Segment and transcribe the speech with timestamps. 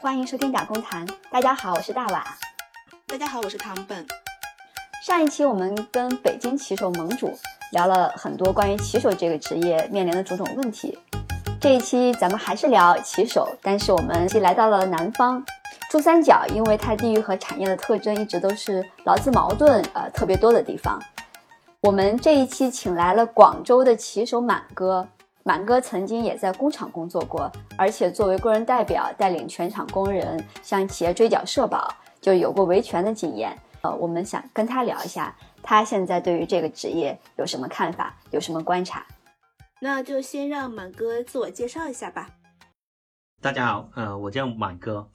[0.00, 1.04] 欢迎收听打工谈。
[1.28, 2.24] 大家好，我是大瓦。
[3.08, 4.06] 大家好，我是唐本。
[5.02, 7.36] 上一期我们跟北京骑手盟主
[7.72, 10.96] 聊了很多关于骑手这个职业面临的种种问题。
[11.60, 15.44] 这一期咱们还是聊骑手，但是我们来到了南方，
[15.90, 21.02] 珠三角，因为它地域和产业的特征一直都是劳资矛盾呃特别多的地方。
[21.80, 25.08] 我们这一期请来了广州的骑手满哥。
[25.48, 33.58] 满哥曾经也在工厂工作过，而且作为工人代表带领全厂工人向企业追缴社保，就有过维权的经验。
[33.80, 39.06] 呃，我们想跟他聊一下，他现在对于这个职业有什么看法，有什么观察？
[39.80, 42.28] 那就先让满哥自我介绍一下吧。
[43.40, 45.08] 大家好，呃，我叫满哥，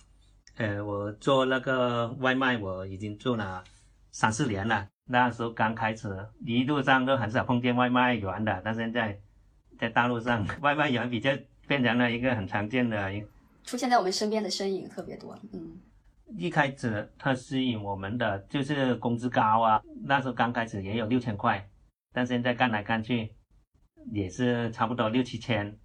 [0.57, 3.63] 呃，我做那个外卖，我已经做了
[4.11, 4.87] 三四年了。
[5.05, 6.09] 那时候刚开始，
[6.43, 9.15] 一路上都很少碰见外卖员的，但现在。
[9.83, 11.29] 在大陆上， 外卖员比较
[11.67, 13.11] 变成了一个很常见的，
[13.65, 15.37] 出现在我们身边的身影特别多。
[15.51, 15.77] 嗯，
[16.37, 21.69] 一开始它吸引我们的就是工资高啊，那时候刚开始也有六千块，
[22.13, 23.33] 但现在干来干去
[24.13, 25.77] 也是差不多六七千。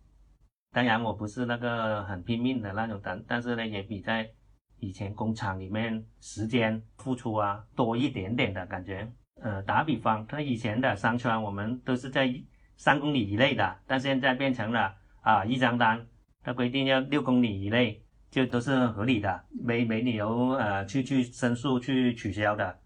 [0.71, 4.31] 当然我不是那个很拼命的那种，人但是呢也比在
[4.79, 9.11] 以前工厂里面时间付出啊多一点点的感觉。
[9.43, 12.33] 呃，打比方，他以前的商圈我们都是在。
[12.79, 16.07] 三公里以内的，但现在变成了啊，一张单，
[16.43, 22.79] 它规定要六公里以内，就都是合理的，没没理由呃去去申诉去取消的。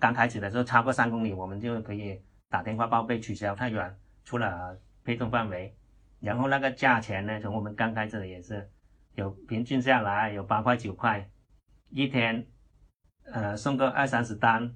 [0.00, 5.72] 刚开始的时候超过三公里，我们就可以打电话报备取消，太远出了配送范围。
[6.18, 8.68] 然后那个价钱呢，从我们刚开始也是
[9.14, 11.30] 有平均下来有八块九块，
[11.90, 12.44] 一天
[13.32, 14.74] 呃送个二三十单，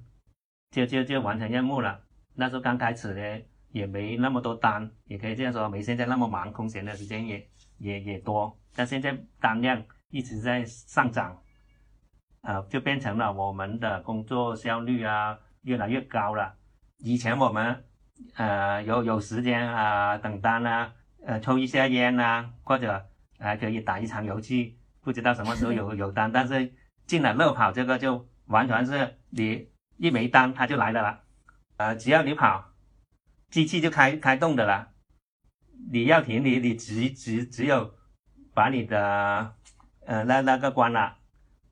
[0.69, 1.99] 就就就完成任务了。
[2.35, 3.41] 那时候刚开始的。
[3.71, 8.57] 也没那么多单，也可以这样说，没现在那么忙，空闲的时间也也也多。
[8.75, 11.41] 但现在单量一直在上涨，
[12.41, 16.53] 呃，就变成了我们的工作效率啊越来越高了。
[16.99, 17.83] 以前我们
[18.35, 20.93] 呃有有时间啊等单啊，
[21.25, 23.05] 呃抽一下烟啊，或者
[23.39, 26.31] 还可以打一场游戏，不知道什么时候有 有单。
[26.31, 26.73] 但是
[27.05, 31.19] 进了乐跑这个就完全是你一没单他就来的了，
[31.77, 32.70] 呃，只要你跑。
[33.51, 34.93] 机器就开开动的了，
[35.91, 37.93] 你要停，你你只只只有
[38.53, 39.53] 把你的
[40.05, 41.17] 呃那那个关了，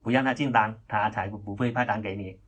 [0.02, 2.38] 不让他进单，他才不会派单给你。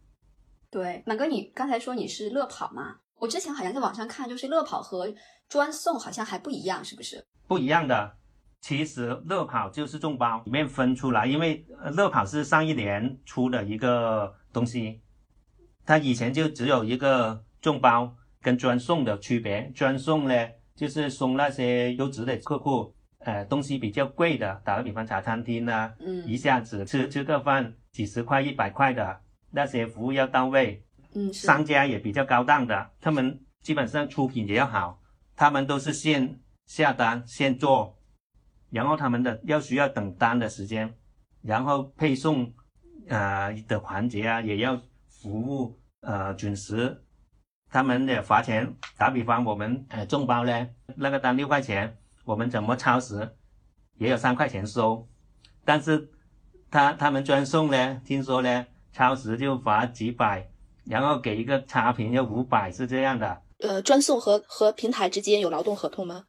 [0.71, 2.97] 对，满哥，你刚才说你是乐跑嘛？
[3.21, 5.11] 我之前好像在网上看，就是乐跑和
[5.49, 7.25] 专送好像还不一样，是不是？
[7.49, 8.19] 不一样的，
[8.61, 15.01] 其实乐跑就是众包里面分出来，因为乐跑是上一年出的一个东西，
[15.87, 18.15] 它以前就只有一个众包。
[18.43, 20.35] 跟专送的区别，专送呢
[20.75, 29.21] 就是送那些优质的客户，呃，东西比较贵的，打个比方，茶餐厅啊，嗯，一下子吃吃个饭几十块、一百块的
[29.51, 35.01] 那些服务要到位，嗯，商家也比较高档的，他们基本上出品也要好，
[35.37, 37.97] 他们都是现下单现做，
[38.71, 40.93] 然后他们的要需要等单的时间，
[41.43, 42.53] 然后配送，
[43.09, 44.77] 呃的环节啊也要
[45.07, 46.99] 服务呃准时。
[47.73, 51.97] 他们的罚钱，打比方，我们呃众包呢，那个单六块钱，
[52.27, 53.35] 我们怎么超时，
[53.97, 55.09] 也有三块钱收，
[55.65, 56.11] 但是
[56.71, 60.47] 他他们专送呢，听说呢超时就罚几百，
[60.85, 63.43] 然后给一个差评要五百，是这样的。
[63.61, 66.27] 呃，专送和和平台之间有劳动合同吗？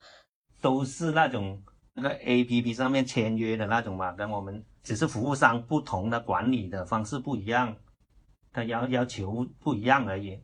[0.62, 1.62] 都是那种
[1.94, 7.76] 那个 A P P 上面签约的那种嘛，跟我们只是服务商不同的管理的方式不一样，
[8.54, 10.40] 他要要求不一样而已。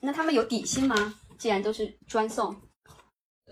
[0.00, 1.14] 那他们有底薪吗？
[1.38, 2.56] 既然都是专送，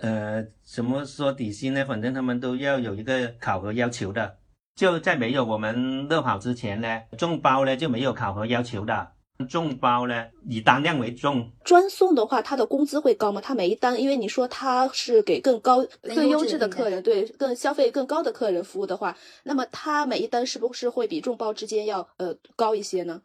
[0.00, 1.84] 呃，怎么说底薪呢？
[1.84, 4.38] 反正他们都要有一个考核要求的。
[4.74, 9.12] 就在没有我们乐跑之前呢，众包呢就没有考核要求的。
[9.48, 11.52] 众包呢以单量为重。
[11.64, 13.40] 专送的话，他的工资会高吗？
[13.40, 23.20] 他每一单，因为你说他是给更高、更优质的客人，对，更消费更高的客人服务的话，那么他每一单是不是会比众包之间要呃高一些呢？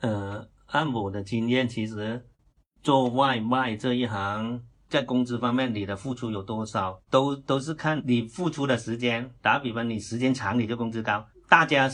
[0.00, 0.51] 呃。
[0.72, 2.26] 按我的经验，其实
[2.82, 9.30] 做外卖这一行，在工资方面，你的付出有多少，都都是看你付出的时间。
[9.42, 11.24] 打比方，你时间长，你就工资高。
[11.46, 11.90] 大家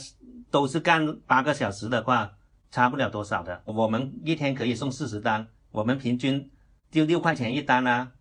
[0.50, 2.30] 都是干八个小时的话，
[2.70, 3.60] 差不了多少的。
[3.64, 6.48] 我们一天可以送四十单，我们平均
[6.92, 8.12] 就六块钱一单啊。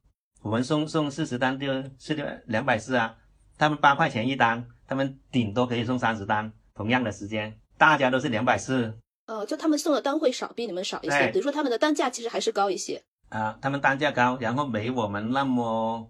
[0.41, 3.15] 我们送送四十单就是两百四啊。
[3.59, 8.97] 他们八块钱一单，他们顶多可以送三十单，同样的时间，大家都是两百四。
[9.27, 11.29] 呃，就他们送的单会少，比你们少一些。
[11.31, 13.03] 比如说他们的单价其实还是高一些。
[13.29, 16.09] 啊，他们单价高，然后没我们那么，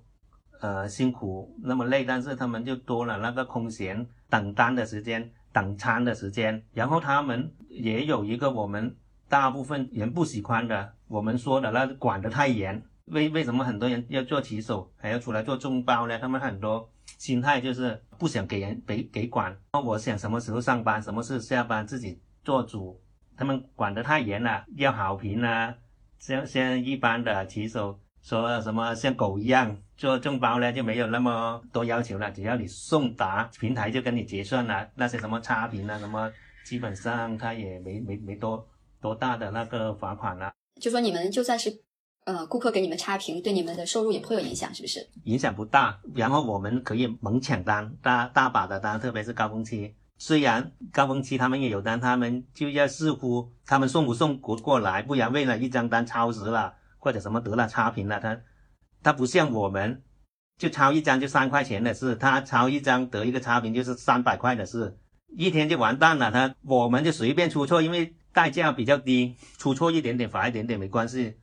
[0.62, 8.96] 呃辛苦那么累，但是他们就多了那个空闲等单的时间、等餐的时间，然后他们也有一个我们
[9.28, 12.82] 大部分人不喜欢的，我们说的那管得太严。
[13.06, 16.20] 为为什么很多人要做骑手，还要出来做众包呢？
[16.20, 16.88] 他们很多
[17.18, 23.02] 心态就是不想给人给给管，我想什么时候上班，什么时候下班自己做主。
[23.38, 25.74] 他们管得太严了，要好评啊，
[26.20, 36.32] 像像一般的骑手说什么像狗一样做众包呢，就没有那么多要求了，只要你送达平台就跟你结算了，那些什么差评啊什么，
[36.66, 38.68] 基本上他也没没没多
[39.00, 40.52] 多大的那个罚款了。
[40.82, 41.84] 就说你们就算是。
[42.28, 45.00] 呃，顾客给你们差评，对你们的收入也不会有影响，是不是？
[45.24, 49.96] 影响不大，然后我们可以猛抢单，大大把的单，特别是高峰期。
[50.18, 58.40] 虽然高峰期他们也有单，他们就要视乎他们送不送过过来，不然为了一张单超时了，或者什么得了差评了，他
[59.04, 60.02] 他不像我们，
[60.58, 64.98] 就超一张就三块钱的事，他超一张得一个差评就是三百块的事，
[65.36, 66.32] 一天就完蛋了。
[66.32, 71.38] 他我们就随便出错，因为代价比较低，出错一点点罚一点点没关系。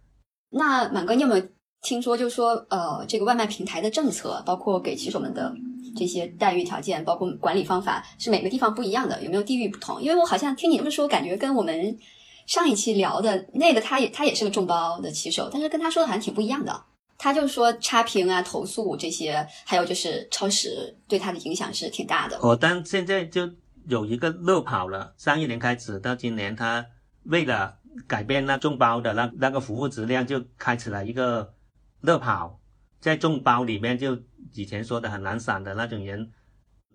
[0.51, 1.49] 那满哥，你有没有
[1.83, 5.55] 听说，就说呃，这个外卖平台的政策，包括给骑手们的
[5.97, 9.23] 这些待遇条件，包括管理方法，是每个地方不一样的？
[9.23, 10.03] 有没有地域不同？
[10.03, 11.99] 因为我好像听你这么说，感觉跟我们
[12.47, 16.85] 上一期聊的那个，他也他也是个众包的骑手，但是跟他说的好像挺不一样的。
[17.17, 22.39] 他就说差评啊、投诉这些，还有就是超时，对他的影响是挺大的。
[22.43, 23.49] 哦，但现在就
[23.87, 26.85] 有一个乐跑了，上一年开始到今年，他
[27.25, 27.79] 为了。
[28.09, 31.55] 改变那众包的那那个服务质量，就开始了一个
[32.01, 32.59] 乐跑，
[33.05, 34.19] 在众包里面就
[34.55, 36.33] 以前说的很难散的那种人，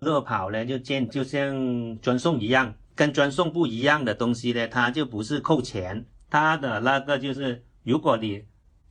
[0.00, 8.44] 乐跑呢就见就像专送一样，跟专送不一样的东西呢，它就不是扣钱，它的那个就是如果你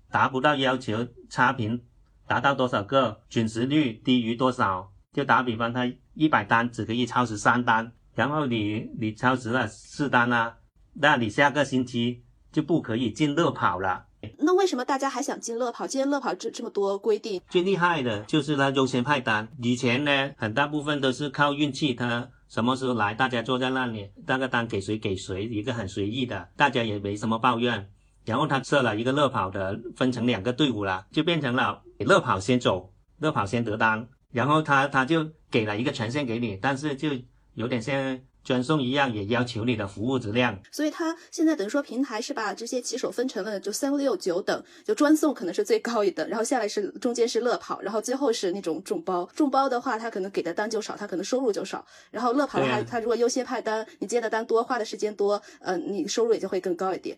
[0.10, 1.84] 达不到要求，差评
[2.26, 10.56] 达到多少个，准时率低于多少，就打比方，他一百单只可以超时三单，然后你你超时了四单啊。
[10.94, 14.06] 那你下个星期就不可以进乐跑了。
[14.38, 15.86] 那为什么大家还想进乐跑？
[15.86, 19.48] 今天乐跑这这么多规定，最厉害的就是他优先派单。
[19.62, 27.90] 以前呢，很大部分都是靠运气，他什么时候来，大家坐在那里，那个单给谁给谁，一个很随意的，大家也没什么抱怨。
[28.26, 37.10] 然后他设了一个乐跑的，分成两个队伍了，就变成了乐跑先走，乐跑先得单，然后他他就给了一个权限给你，但是就
[37.54, 38.20] 有点像。
[38.44, 49.30] 专送一样也要求你的服务质量，所以它现在等于说平台是把这些骑手分成了就三六九等，就专送可能是最高一等，然后下来是中间是乐跑，然后最后是那种众包。
[49.36, 51.86] 众包的话，他可能给的单就少，他可能收入就少。
[52.10, 57.18] 然后乐跑的话，他如果优先派单，你接的单多，花的时间多，呃，你收入也就会更高一点。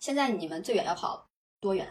[0.00, 1.28] 现在你们最远要跑
[1.60, 1.86] 多远？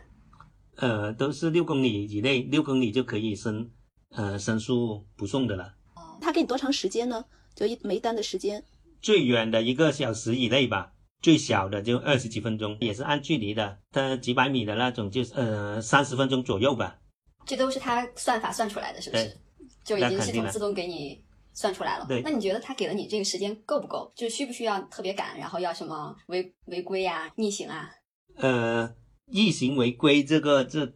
[0.77, 3.71] 呃，都是六公里以内，六公里就可以申
[4.09, 5.75] 呃申诉不送的了。
[5.95, 7.23] 哦，他给你多长时间呢？
[7.55, 8.63] 就一没单的时间？
[9.01, 13.79] 最远的一个小时以内吧，最小的就二十几分钟，也是按距离的。
[13.91, 16.99] 它几百米的那种，就是呃三十分钟左右吧。
[17.45, 19.37] 这都是他算法算出来的，是不是？
[19.83, 21.21] 就已经系统自动给你
[21.53, 22.05] 算出来了。
[22.07, 22.21] 对。
[22.21, 24.09] 那你觉得他给了你这个时间够不够？
[24.15, 27.91] 就需不需要特别赶，然后要什么违违规啊、逆行啊？
[28.37, 28.95] 呃，
[29.25, 30.93] 逆行违规这个这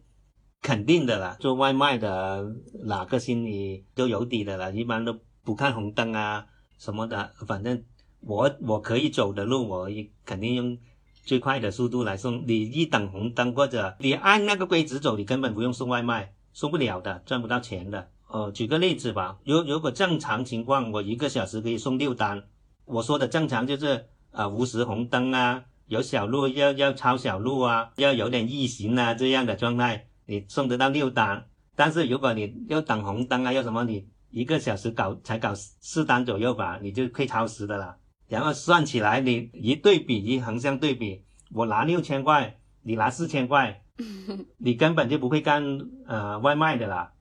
[0.62, 1.36] 肯定的啦。
[1.38, 2.42] 做外卖的
[2.86, 5.14] 哪个心里都有底的了，一般都
[5.48, 6.44] 不看红灯啊
[6.76, 7.82] 什么的，反正。
[8.20, 9.88] 我我可以走的路，我
[10.26, 10.76] 肯定用
[11.24, 12.44] 最快的速度来送。
[12.48, 18.08] 你一等红灯或者你按那个规则走，你根本不用送外卖，送不了的，赚不到钱的。
[18.26, 22.42] 呃，举个例子吧，如如果正常情况，我一个小时可以送六单。
[22.86, 31.46] 我说的正常就是啊，无时红灯啊，有小路要要超小路啊，要有点异形啊这样的状态，你送得到六单。
[31.76, 37.96] 但是如果你要等红灯啊，要什么你一个小时搞才搞四单左右吧，你就会超时的了。
[38.28, 43.82] 然后算起来，你一对比一横向对比，我拿六千块，你拿四千块，
[44.58, 45.62] 你根本就不会干
[46.06, 47.12] 呃外卖的啦。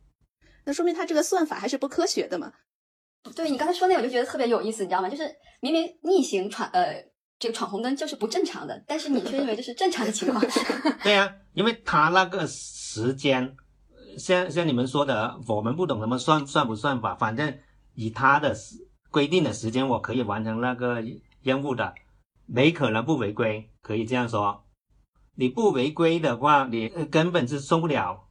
[0.66, 2.52] 那说明他这个算法还是不科学的嘛？
[3.36, 5.10] 对你刚才说那，我就觉得特别有意思，你知道吗？
[5.10, 5.24] 就是
[5.62, 7.04] 明明逆行闯呃
[7.40, 10.44] 这个闯红灯就是不正常的，但是你却认为这是正常的情况。
[11.04, 13.56] 对呀，因为他那个时间，
[14.18, 17.58] 像像你们说的，我们不懂什么算算不算法，反正
[17.94, 18.86] 以他的时。
[19.10, 21.02] 规定的时间我可以完成那个
[21.42, 21.96] 任务的，
[22.46, 24.66] 没可能不违规，可以这样说。
[25.34, 28.28] 你不违规的话，你根本是送不了，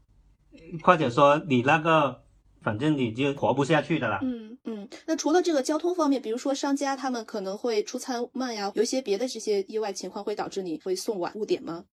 [0.85, 2.23] 或者说你那个，
[2.61, 4.21] 反正你就活不下去的了。
[4.23, 4.89] 嗯嗯。
[5.07, 11.87] 那除了这个交通方面，比如说商家他们可能会出餐慢呀，有一些别的这些意外情况会导致你会送晚误点吗？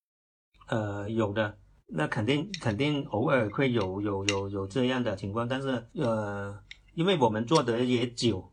[0.68, 1.58] 呃，有的，
[1.88, 6.58] 那肯定肯定偶尔会有有有有这样的情况，但是呃，
[6.96, 8.52] 因为我们做的也久，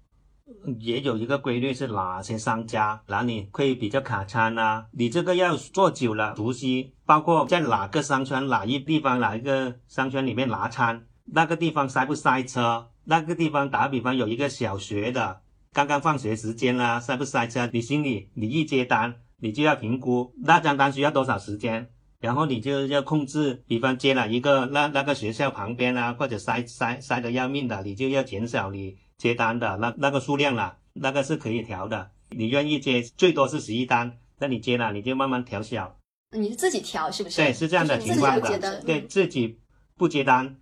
[0.78, 15.40] 也有一个规律是哪些商家哪里会比较卡餐啊，你这个要做久了熟悉，包括在哪个商圈哪一地方哪一个商圈里面拿餐，那个地方塞不塞车，那个地方打比方有一个小学的
[15.72, 21.90] 刚刚放学时间啦，塞不塞车，你心里你一接单，你就要评估那张单需要多少时间。
[22.20, 32.10] 然后你就要控制，比方接了一个那那个学校旁边啊，或者塞塞塞的要命的，你就要减少你接单的那那个数量了，那个是可以调的。
[32.28, 35.96] 你愿意接最多是十一单，那你接了你就慢慢调小。
[36.36, 37.36] 你是自己调是不是？
[37.36, 38.82] 对，是这样的情况的。
[38.82, 39.58] 对自己
[39.96, 40.56] 不接单，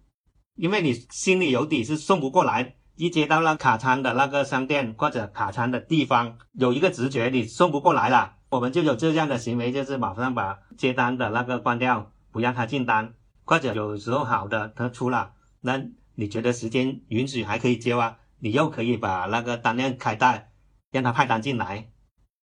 [0.55, 2.77] 因为你心里有底是送不过来。
[2.95, 8.35] 一接到那卡餐的那个商店或者卡餐的地方，有一个直觉你送不过来了。
[8.51, 13.13] 我们就有这样的行为，就是马上把接单的那个关掉，不让他进单，
[13.45, 15.83] 或者有时候好的他出了，那
[16.15, 18.19] 你觉得时间允许还可以接啊？
[18.41, 20.45] 你又可以把那个单量开大，
[20.91, 21.89] 让他派单进来。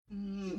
[0.09, 0.57] 嗯，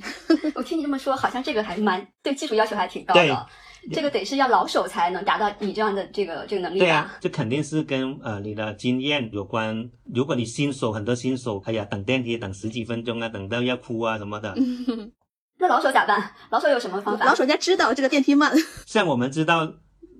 [0.54, 3.46] 我听你这么说，好像这个还蛮对技术要求还挺高的。
[3.92, 9.90] 这个得是要老手才能达到你这样的这个这个能力对啊，这肯定是跟呃你的经验有关。
[10.04, 14.54] 如果你新手，很多新手，哎呀，等电梯等十几分钟啊，等到要哭啊什么的。
[15.64, 16.30] 那老手咋办？
[16.50, 17.24] 老手有什么方法？
[17.24, 18.52] 老手人家知道这个电梯慢。
[18.84, 19.76] 像我们知道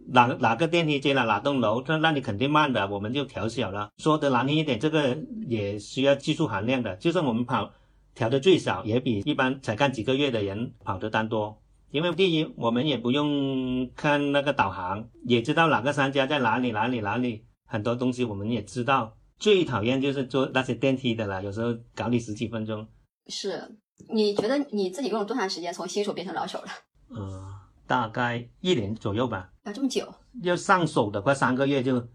[0.08, 3.90] 哪哪个电梯接了哪栋楼，那那你肯定慢的，我们就调小了。
[3.98, 6.96] 说的难听一点，这个也需要技术含量的。
[6.96, 7.70] 就算我们跑
[8.14, 11.60] 调的最少，也比一般才干几个月的人跑的单多。
[11.90, 19.14] 因为第一，我们也不用看那个导航，也知道哪个商家在哪里哪里哪里，很多东西我们也知道。
[19.38, 22.88] 最讨厌就是坐那些电梯的了，有时候搞你十几分钟。
[23.26, 23.76] 是。
[24.08, 26.68] 你觉得你自己用了多长时间从新手变成老手了？
[27.10, 27.42] 嗯，
[27.86, 29.50] 大概一年左右吧。
[29.64, 30.06] 要这么久？
[30.42, 32.06] 要上手的快三个月就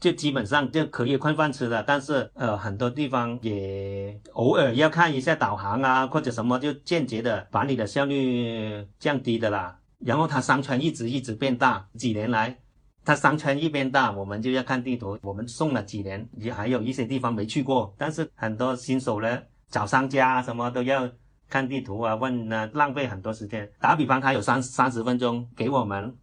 [0.00, 1.82] 就基本上就可以混饭吃了。
[1.82, 9.78] 但是呃，很多地方也偶尔要看一下导航啊，或者什么，就间接的把你的效率降低的啦。
[9.98, 12.56] 然后它商圈一直一直变大，几年来
[13.04, 15.18] 它商圈一变大，我们就要看地图。
[15.22, 17.92] 我们送了几年，也还有一些地方没去过。
[17.98, 19.42] 但是很多新手呢。
[19.70, 21.08] 找商家什么都要
[21.48, 23.70] 看地图啊，问啊，浪费很多时间。
[23.80, 26.16] 打比方，他有三三十分钟给我们，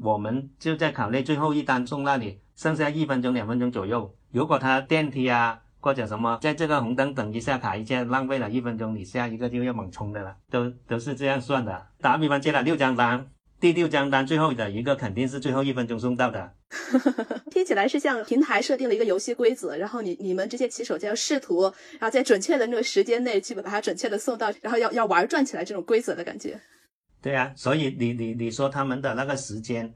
[0.00, 4.14] 我们就在考虑最后一单送那里，剩下一分钟、两分钟左右。
[4.32, 11.86] 如果他电梯啊或者什么，在这个红灯等一下卡一下，浪费了一分钟，你下一个就要猛冲的了，都都是这样算的。
[12.00, 13.26] 打比方接了六张单。
[13.58, 16.52] 第六张单最后的一个肯定是最后一分钟送到的，
[17.50, 21.62] 听起来是像平台设定了一个游戏规则，然后你你们这些骑手就要试图，
[21.98, 26.60] 然后在准确的那个时间内去把它准确的送到，然后要要玩转起来这种规则的感觉。
[27.22, 29.94] 对啊，所以你你你说他们的那个时间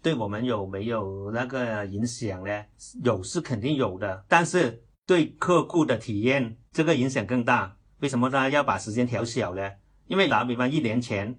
[0.00, 2.64] 对我们有没有那个影响呢？
[3.02, 7.76] 有是肯定有的，但是对客户的体验这个影响更大。
[7.98, 9.68] 为什么他要把时间调小呢？
[10.06, 11.36] 因为打比方一年前。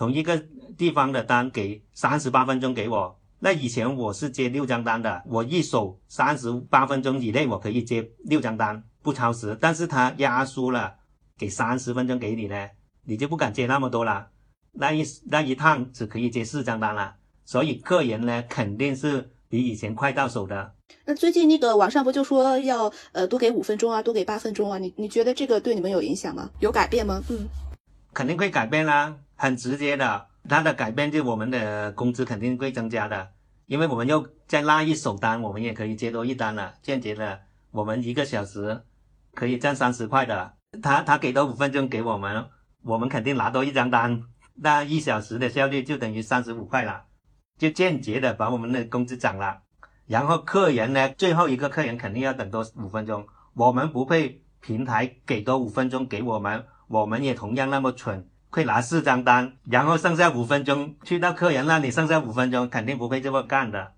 [0.00, 0.42] 同一个
[0.78, 9.54] 地方的单给三十八分钟给我，那以前我是接六张单的，我一手三十八分钟以内我可以接六张单，不超时。
[9.60, 10.94] 但是他压缩了，
[11.36, 12.66] 给三十分钟给你呢，
[13.04, 14.28] 你就不敢接那么多了，
[14.72, 17.16] 那一那一趟只可以接四张单了。
[17.44, 20.72] 所以客人呢肯定是比以前快到手的。
[21.04, 24.78] 那最近那个网上不就说要呃多给五分钟啊，多给八分钟啊？
[24.78, 26.48] 你你觉得这个对你们有影响吗？
[26.60, 27.22] 有改变吗？
[27.28, 27.46] 嗯，
[28.14, 29.14] 肯定会改变啦。
[29.40, 33.30] 很直接的，它的改变就我们的工资肯定会增加的，
[33.64, 36.74] 因为我们又再拉一手单，我们也可以接多一单了。
[36.82, 38.82] 间接的，我们一个小时
[39.34, 42.50] 可以赚三十块的，他他给多五分钟给我们，
[42.82, 44.22] 我们肯定拿多一张单，
[44.56, 47.04] 那一小时的效率就等于三十五块了，
[47.56, 49.62] 就间接的把我们的工资涨了。
[50.06, 58.28] 然后客人呢，最后一个客人肯定要等多五分钟，我们不会平台给多五分钟给我们，我们也同样那么蠢。
[58.50, 63.92] 会拿四张单，然后剩下五分钟去到客人那里，剩下五分钟肯定不会这么干的。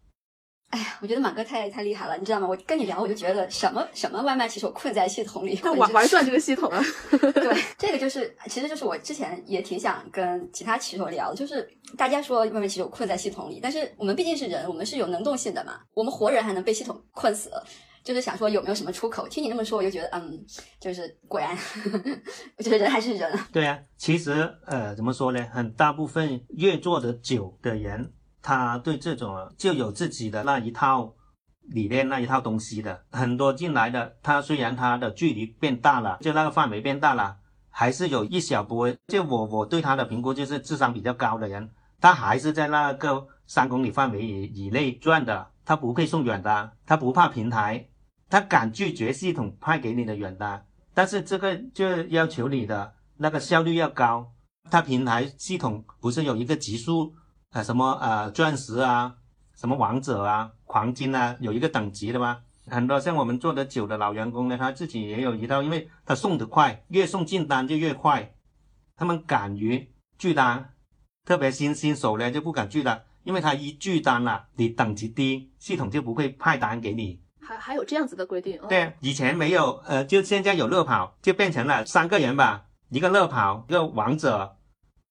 [0.71, 2.49] 哎呀，我觉得马哥太太厉害了，你知道吗？
[2.49, 6.83] 我跟你聊，我就觉得什么什么外卖骑手困在系统里， 玩玩转这个系统啊。
[7.11, 11.69] 对，这个就是，其实就是我之前也挺想跟其他骑手聊，就是
[11.99, 17.51] 大家说外卖骑手困在系统里，但是我们毕竟是人，我们是有能动性的嘛，我们活人还能被系统困死。
[18.05, 19.29] 就是想说有没有什么出口？
[19.29, 20.45] 听你那么说，我就觉得，嗯，
[20.81, 21.57] 就是果然，
[22.59, 23.39] 我觉得人还是人。
[23.53, 24.33] 对啊，其实
[24.67, 25.47] 呃，怎么说呢？
[25.53, 31.15] 很大部分越做的久的人，他对这种就有自己的那一套
[31.69, 33.05] 理念、那一套东西的。
[33.11, 37.37] 很多进来的，他虽然他的距离变大了，就那个范围变大了，
[37.71, 38.93] 还是有一小波。
[39.07, 47.89] 就我我对他的评估就是智商比较高的人，他还是在那个三公里范围以以内转的，他不配送远单，他不怕平台，
[48.33, 50.65] 他敢拒绝系统派给你的远单。
[50.95, 54.33] 但是这个就要求你的那个效率要高，
[54.71, 57.15] 它平台系统不是有一个级数
[57.51, 59.17] 啊，什么呃钻石啊，
[59.55, 62.39] 什么王者啊，黄金啊，有一个等级的吗？
[62.69, 68.35] 很多像我们做的久的老员工呢，他自己也有一套，因为他送的快，越送进单就越快，
[68.97, 70.73] 他们敢于拒单，
[71.27, 77.21] 特别新新手呢就不敢拒单，因为他一拒单了，你等级低，系统就不会派单给你。
[77.45, 78.59] 还还有这样子的规定？
[78.69, 84.57] 对，以前没有，呃，就现在有乐跑，就变成了三个人吧，一个乐跑，一个王者，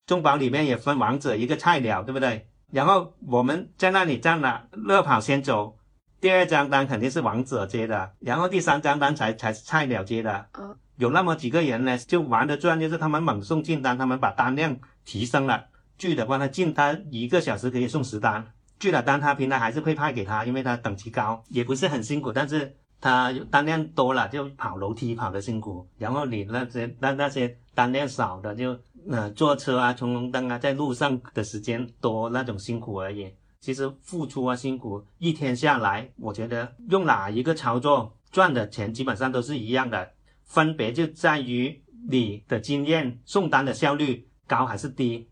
[0.06, 2.48] 中保里面也分王者，一个菜鸟，对不对？
[2.72, 5.76] 然后我们在那里站了，乐跑先走。
[6.20, 10.46] 第二张单肯定是王者接的，然后第三张单才才是菜鸟接的。
[10.58, 15.66] 嗯，有那么几个人呢，就玩的转，就是他们猛送进单，他们把单量提升了。
[15.98, 18.46] 巨的话，他进单一个小时可以送十单，
[18.82, 28.76] 去了单他平台还是会派给他，因为他等级高，也不是很辛苦，但是他单量多了就跑楼梯跑的辛苦，然后你那些那那些单量少的就
[29.08, 33.32] 呃坐车啊、冲红灯啊，在路上的时间多那种辛苦而已。
[33.60, 40.10] 其实付出啊辛苦，一天下来，我觉得用哪一个操作赚的钱基本上都是一样的，
[40.44, 45.28] 分别就在于你的经验、送单的效率高还是低。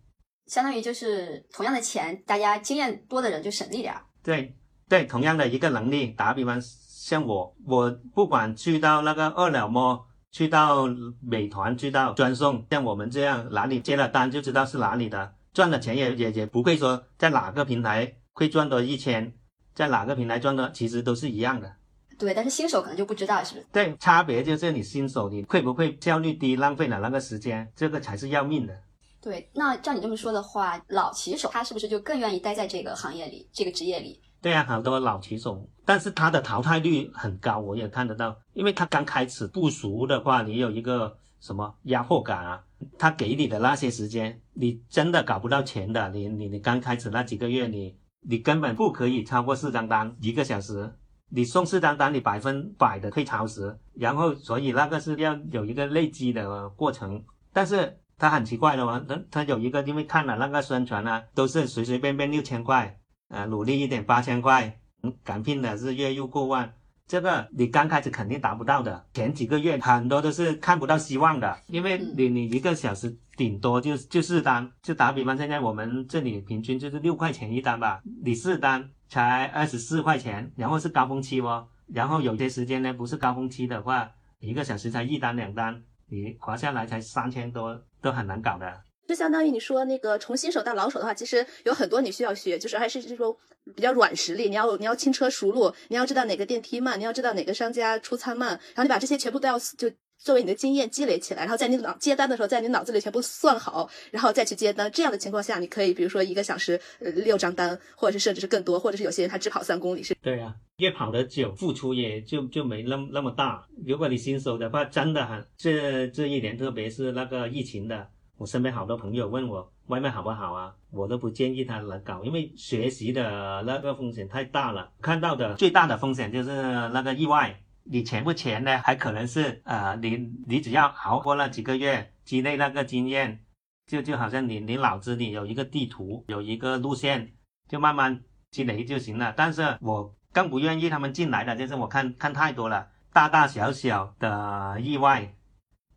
[0.50, 4.02] 相当于就是同样的钱，大家经验多的人就省力点儿。
[4.20, 4.56] 对
[4.88, 10.88] 对，同样的一个能力，打比方像我，我不管去到那个饿了么，去到
[11.22, 18.16] 美团，去到专送，像我们这样哪里接了单就知道是哪里的，赚的钱也也也不会说在哪个平台。
[18.32, 19.34] 会赚多一千，
[19.74, 21.70] 在哪个平台赚的其实都是一样的。
[22.18, 23.66] 对，但是新手可能就不知道，是不是？
[23.70, 28.74] 对，差别就是你新手你会不会效率低，浪费了那个时间，这个才是要命的。
[29.20, 34.20] 对，那照你这么说的话，老骑手他是不是就更愿意待在这个行业里，这个职业里？
[34.40, 42.62] 对啊，好多老骑手，但是他的淘汰率很高，我也看得到，因为他刚开始不熟的话，你有一个什么压迫感啊？
[42.98, 46.08] 他给你的那些时间，你真的搞不到钱的。
[46.10, 47.96] 你你你刚开始那几个月，你。
[48.22, 50.92] 你根本不可以超过四张单一个小时，
[51.30, 57.24] 你送四张单，你百分百的会超时，然后所以那个是要有一个累积的过程。
[57.50, 66.70] 但是他很奇怪的嘛，他他有一个，因为看了那个宣传啊，都是随随便便六千块，呃，努力一点八千块，嗯，敢拼的是月入过万。
[67.08, 88.82] 这个你刚开始肯定达不到的，前几个月很多都是看不到希望的，因为你你一个小时顶多就就四单，就打比方，现在我们这里平均就是六块钱一单吧，你四单才二十四块钱，然后是高峰期哦，然后有些时间呢不是高峰期的话，一个小时才一单两单，你划下来才三千多，都很难搞的。
[89.08, 93.36] 就相当于你说那个从新手到老手的话，其实有很多你需要学，就是还是这种
[93.74, 94.48] 比较软实力。
[94.48, 104.90] 你要你要轻车熟路，你要知道哪个电梯慢，你要知道哪个商家出餐慢，然后你把这些全部都要就作为你的经验积累起来，然后在你脑接单的时候，在你脑子里全部算好，然后再去接单。
[104.92, 110.14] 这样的情况下，你可以比如说一个小时呃六张单，或者是甚至是更多，或者是有些人他只跑三公里是。
[110.20, 113.66] 对呀，越跑的久，付出也就就没那么那么大。
[113.86, 118.06] 如果你新手的话，真的很这这一年，特别是那个疫情的。
[118.36, 124.90] 我身边好多朋友问我外卖好不好啊，我都不建议他来搞，因为学习的那个风险太大了。
[125.02, 126.50] 看到的最大的风险就是
[126.88, 127.60] 那个意外，
[127.92, 128.78] 你钱不钱呢？
[128.84, 133.44] 还可能是呃，你你只要熬过那几个月，积累那个经验，
[133.88, 137.32] 就就好像你你脑子里有一个地图，有一个路线，
[137.68, 138.22] 就慢慢
[138.52, 139.34] 积累就行了。
[139.36, 145.34] 但是我更不愿意他们进来的，就是我看看太多了，大大小小的意外。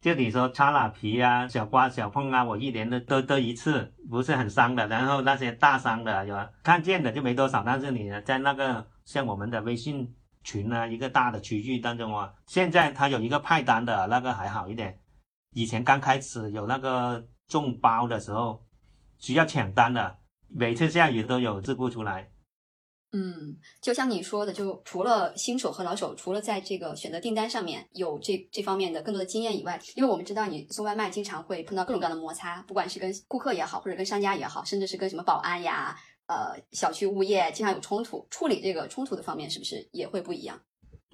[0.02, 4.86] 就你说擦了皮啊，小刮小碰啊，我一年都都都一次，不是很伤的。
[4.88, 7.64] 然后那些大伤的，有看见的就没多少。
[7.64, 15.00] 但是你在那个像我们的微信群呢，一个大的区域当中啊，现在他有一个派单的那个还好一点。
[15.56, 18.66] 以前刚开始有那个中包的时候，
[19.20, 22.30] 需要抢单的，每次下雨都有事故出来。
[23.16, 35.96] 嗯，就像你说的，就除了新手和老手，除了在这个选择订单上面有这这方面的更多的经验以外，因为我们知道你送外卖经常会碰到各种各样的摩擦，不管是跟顾客也好，或者跟商家也好，甚至是跟什么保安呀、
[36.28, 40.60] 呃小区物业，经常有冲突，处理这个冲突的方面是不是也会不一样？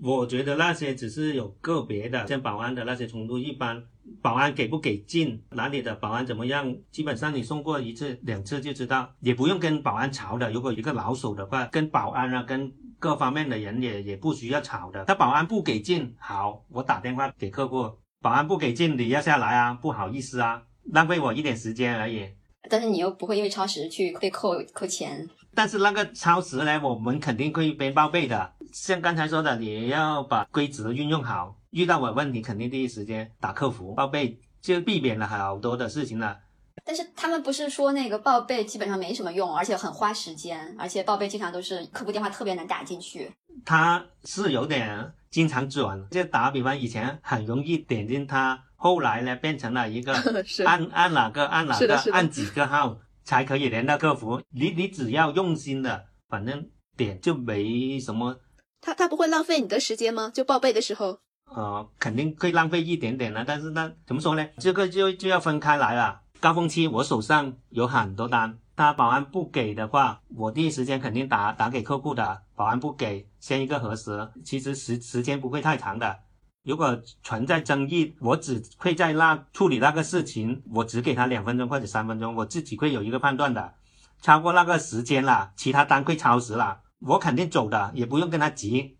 [0.01, 3.83] 我觉得那些只是有个别的，像保安的那些冲突，一般
[4.21, 10.49] 保安给不给进，哪里的保安怎么样，基本上你送过一次两次就知道，也不用跟保安吵的。
[10.51, 15.03] 如果一个老手的话，跟保安啊，跟各方面的人也也不需要吵的。
[15.03, 17.91] 他保安不给进，好，我打电话给客户，
[18.21, 22.25] 保安不给进，你要下来啊，不好意思啊，浪费我一点时间而已。
[22.67, 25.29] 但是你又不会因为超时去被扣扣钱。
[25.53, 28.53] 但是那个超时呢，我们肯定会被报备的。
[28.71, 36.37] 像刚才说的，你要把规则运用好，遇到我问题肯定第一时间打客服报备，就避免了好多的事情了。
[36.85, 43.31] 但是他们不是说那个报备基本上没什么用，而且很花时间，而且报备经常都是客服电话特别难打进去。
[43.65, 50.13] 他是有点经常转，就打比方，以前很容易点进他，后来呢变成了一个
[50.65, 54.41] 按按哪个按哪个按几个号才可以连到客服。
[54.51, 56.65] 你你只要用心的，反正
[56.95, 58.39] 点就没什么。
[58.81, 60.31] 他他不会浪费你的时间吗？
[60.33, 61.19] 就报备的时候？
[61.53, 64.47] 呃，肯定会浪费一点点的，但是那怎么说呢？
[64.59, 66.21] 这个就就要分开来了。
[66.39, 72.43] 高峰期我手上有很多单，他保安不给的话，我第一时间肯定打打给客户的。
[72.55, 76.19] 保安不给，先一个核实，其实时时间不会太长的。
[76.63, 83.73] 如果存在争议，我只会在那处理那个事情，我只给他两分钟或者三分钟，我自己会有一个判断的。
[84.21, 88.97] 超过那个时间了，其他单会超时了，我肯定走的，也不用跟他急。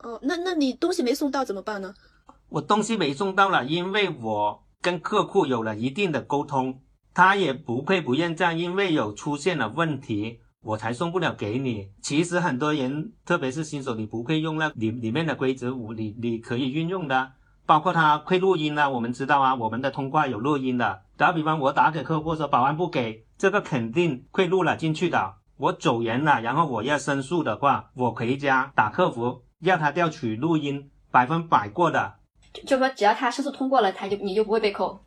[0.00, 1.94] 哦，那那你东西没送到怎么办呢？
[2.50, 6.82] 我东西没送到了，因为我跟客户有了一定的沟通，
[7.14, 11.90] 他也不会不认账，因为有出现了问题，我才送不了给你。
[12.00, 17.32] 其实很多人，特别是新手，你不会用那里里面的规则，我你你可以运用的，
[17.66, 21.02] 包括他会录音的，我们知道啊，我们的通话有录音的。
[21.16, 25.34] 打比方，我打给客户说保安不给，这个肯定会录了进去的。
[25.56, 29.42] 我走人了，然后我要申诉的话，我回家打客服。
[29.60, 32.16] 要他调取录音，百分百过的，
[32.66, 35.02] 就说只要他申诉通过了，他就你就不会被扣。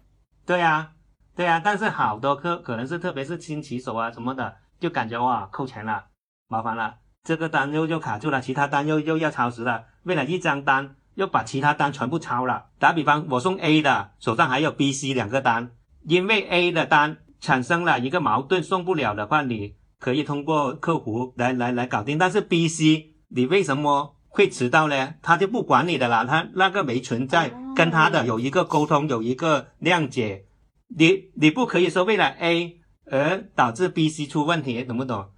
[0.46, 0.94] 对呀，
[1.36, 6.06] 对呀，但是好多客可能是特别是新骑手啊什么的，就感觉哇扣钱了，
[6.48, 12.68] 麻烦了，这个单又又卡住了，其他单又又要超时了，为了一张单又把其他单全部超了。
[12.80, 15.72] 打比方，我送 A 的，手上还有 B、C 两个单，
[16.04, 22.18] 因为 A 的单产生了一个矛盾，送不了的话，你可以通过客服来来来搞定。
[22.18, 24.16] 但是 B、C 你为什么？
[24.30, 30.46] 会迟到呢，他就不管你的了，他那个没存在，跟他的有一个沟通，有一个谅解，
[30.96, 35.32] 你你不可以说为了 A 而导致 B、C 出问题，懂不懂？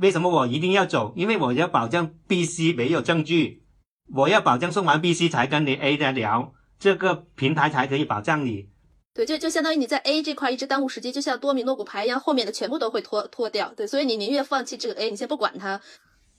[0.00, 1.12] 为什么我一定要走？
[1.16, 3.64] 因为我要保证 B、C 没有证据，
[4.12, 8.70] 我要保证送完 B、C 才跟你 A 的聊，这个平台才可以保障你。
[9.14, 13.72] 对，就就相当于你在 A 这块一直耽误时间，就像多米诺骨牌一样，后面的全部都会脱脱掉。
[13.74, 15.80] 对，所以你宁愿放弃这个 A，你先不管它。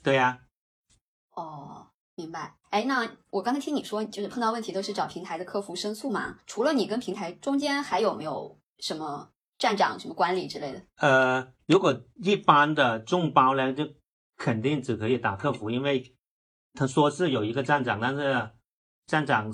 [0.04, 0.40] 对呀。
[1.36, 1.88] 哦。
[2.20, 6.36] 明白，哎，那我刚才听你说，就是碰到问题都是找平台的客服申诉嘛？
[6.48, 10.82] 除了你跟平台中间，还有没有什么站长、什么管理之类的？
[10.98, 13.88] 呃，如果一般的众包呢，就
[14.38, 16.16] 肯定只可以打客服，因为
[16.74, 18.50] 他说是有一个站长，但是
[19.06, 19.54] 站长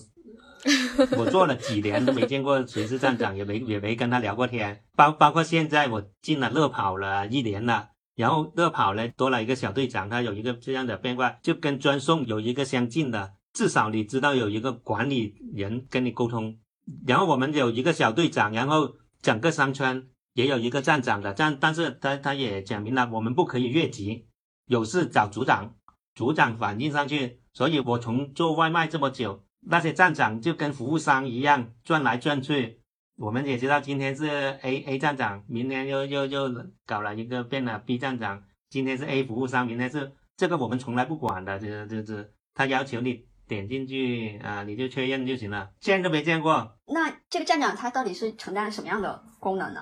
[1.18, 4.84] 我做了几年都没见过谁是站长，也没也没跟他聊过天。
[4.96, 7.90] 包包括现在我进了乐跑了一年了。
[8.16, 16.60] 然后乐跑呢多了一个小队长，他有一个这样的变化，就跟专送有一个相近的，至少你知道有一个管理人跟你沟通。
[17.08, 24.28] 然后我们有一个小队长，然后整个商圈也有一个站长的站，但是他他也讲明了，我们不可以越级，
[24.66, 25.76] 有事找组长，
[26.14, 27.40] 组长反映上去。
[27.54, 32.82] 所以我从做外卖这么久，那些站长就跟服务商一样转来转去。
[33.16, 46.76] 我们也知道今天是 A A 站长，明天又又又搞了一个变了 B 站长，今天是 A 服务商，明天是这个我们从来不管的，这这这，他要求你点进去啊，你就确认就行了，见都没见过。
[46.88, 49.82] 那这个站长他到底是承担什么样的功能呢？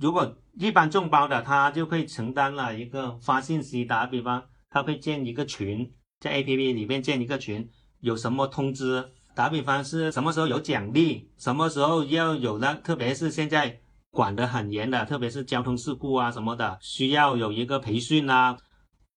[0.00, 7.68] 如果一般众包的，他就会承担了一个发信息，打比方，他会建一个群，在 A P P 里面建一个群，
[8.00, 9.10] 有什么通知。
[9.34, 18.56] 打比方是什么时候有奖励，什么时候要有的，特别是现在管得很严的，特别是交通事故啊什么的，需要有一个培训啊。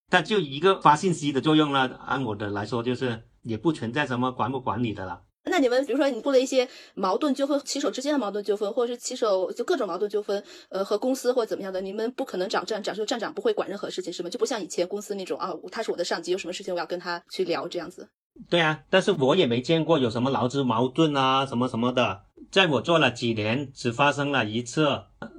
[0.09, 5.21] 但就一个发信息的作用了，按我的来说，就是也不存在什么管不管理的了。
[5.43, 14.29] 那你们比如说你出了一些矛盾纠纷，骑手之间的矛盾纠纷，或者是骑手就各种矛盾纠纷，呃，和公司或怎么样的，你们不可能找站长，说站长不会管任何事情，是吗？
[14.29, 18.07] 就不像以前公司那种啊，他是我的上级，有什么事情我要跟他去聊这样子。
[18.49, 22.21] 对啊，但是我也没见过有什么劳资矛盾啊，什么什么的。
[22.51, 24.87] 在我做了几年，只发生了一次，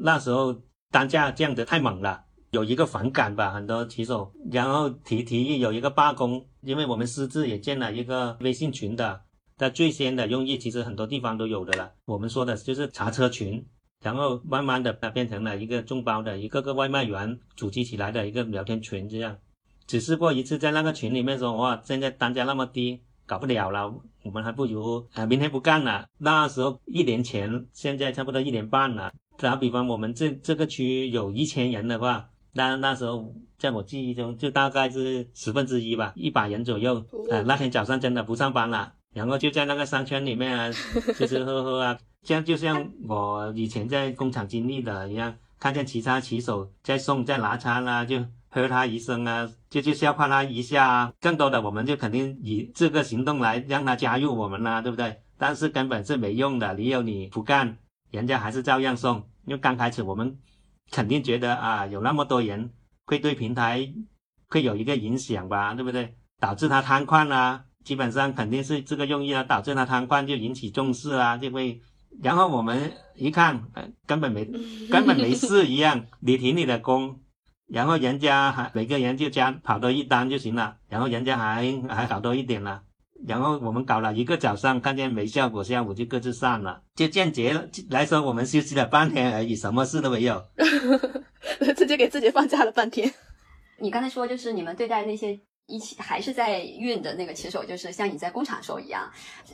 [0.01, 0.57] 那时候
[0.91, 9.23] 单价降得太猛了，有一个反感吧，很多骑手，然后提提议有一个罢工，因为我们私自也建了一个微信群的，
[9.57, 11.91] 它最先的用意其实很多地方都有的了。
[12.05, 13.65] 我们说的就是查车群，
[14.05, 19.35] 然后慢慢的它变成了一个众包的一个个外卖员组织起来的一个聊天群这样。
[19.87, 26.07] 只试过一次，在那个群里面说哇，现在单价那么低，搞不了了，我们还不如啊，明天不干了。
[26.19, 29.11] 那时候一年前，现在差不多一年半了。
[29.39, 37.03] 打比方，我们这这个区有一千人的话，那那时候在我记忆中就大概是十分之一吧，一百人左右。
[37.31, 40.71] 呃，那天早上真的不上班了，然后就在那个商圈里面啊，
[41.17, 51.13] 吃吃喝喝啊，像就像我以前在工厂经历的一样，看见其他骑手在送在拿餐啊，就喝他一声啊，就去笑话他一下啊。
[51.21, 55.17] 更多的我们就肯定以这个行动来让他加入我们啦，对不对？
[55.39, 57.79] 但是根本是没用的，你有你不干，
[58.11, 59.23] 人家还是照样送。
[59.47, 60.39] 因为刚开始我们。
[60.93, 62.71] 肯定觉得啊，有那么多人
[63.07, 63.93] 会对平台
[64.49, 66.15] 会有一个影响吧，对不对？
[66.39, 71.81] 导致他瘫痪啊，基本上肯定是这个用意啊，导致他瘫痪就引起重视啊，就会。
[72.21, 73.65] 然后我们一看，
[74.07, 74.45] 根本没
[74.91, 77.21] 根本没事一样， 你停你的工，
[77.67, 82.83] 然后人家还每个人就加跑多一单就行了，然后人家还还好多一点了。
[83.27, 86.83] 然后我们搞了一个早上，看见没效果，下午就各自散了。
[86.95, 90.43] 就间接来说，我们休息了半天而已，什么事都没有，
[91.77, 93.13] 直接给自己放假了半天。
[93.79, 99.11] 你刚才说，就是你们对待那些一起还是在运的那个骑手，就是像你在工厂时候一样，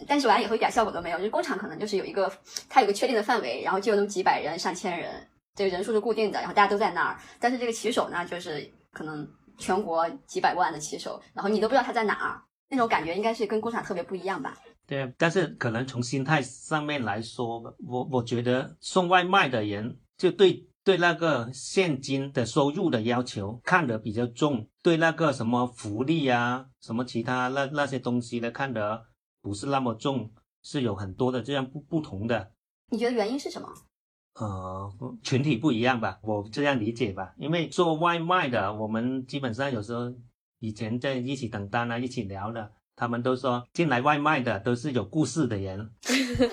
[0.06, 1.18] 但是完了以后一点效果都没有。
[1.18, 2.30] 就是工厂可能就是有一个，
[2.68, 7.18] 它有个确定的范围，然后就有那么几百人、上千人，这个人数是固定的，然后大家都在那儿。
[7.38, 9.28] 但是这个骑手呢，就是可能
[9.58, 12.42] 全国几百万的骑手，然后你都不知道他在哪儿。
[12.70, 14.56] 那种感觉应该是跟工厂特别不一样吧？
[14.86, 29.04] 对，但是可能从心态上面来说，我我觉得送外卖的人就对对那个现金的收入的要求看得比较重，对那个什么福利啊、什么其他那那些东西的看得
[29.42, 30.30] 不是那么重，
[30.62, 32.52] 是有很多的这样不不同的。
[32.90, 33.68] 你觉得原因是什么？
[34.40, 34.90] 呃，
[35.22, 37.34] 群体不一样吧，我这样理解吧。
[37.36, 40.14] 因为做外卖的，我们基本上有时候。
[40.60, 45.92] 以前在一起等单啊，一起聊的，他们都说进来外卖的都是有故事的人，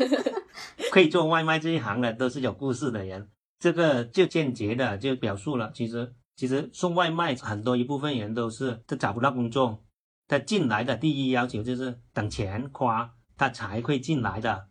[0.91, 9.83] 可以做外卖这一行的都是有故事的人，这个就间接的就表述了，其实其实送外卖很多一部分人都是他找不到工作，
[10.27, 14.67] 他进来的第一要求就是等钱花，他才会进来的，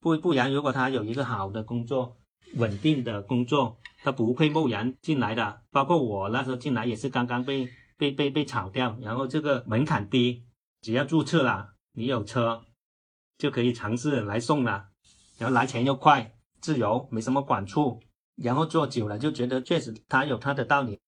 [0.00, 2.16] 不不然如果他有一个好的工作，
[2.54, 5.60] 稳定的工作，他不会贸然进来的。
[5.70, 7.68] 包括我那时候进来也是刚刚被。
[8.00, 10.42] 被被被炒掉，然后这个门槛低，
[10.80, 12.64] 只要注册了，你有车
[13.36, 14.88] 就可以尝试来送了，
[15.36, 18.00] 然后来钱又快，自由，没什么管束，
[18.42, 20.98] 然后做久了就觉得确实它有它的道理，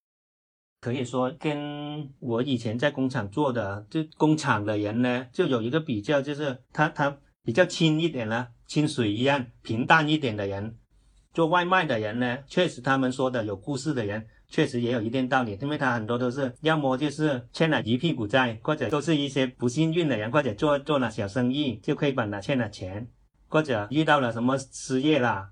[0.82, 10.76] 可以说跟我以前在工厂做的，就工厂的人呢，就有一个比较，就是他他比较轻一点了，清水一样平淡一点的人，
[11.32, 14.28] 做外卖的人呢，确实他们说的有故事的人。
[14.52, 23.08] 确实也有一定道理，因为他很多都是要么就是欠了一屁股债，或者都是一些不幸运的人，或者做做了小生意就亏本了，欠了钱，
[23.48, 25.48] 或者遇到了什么失业啦，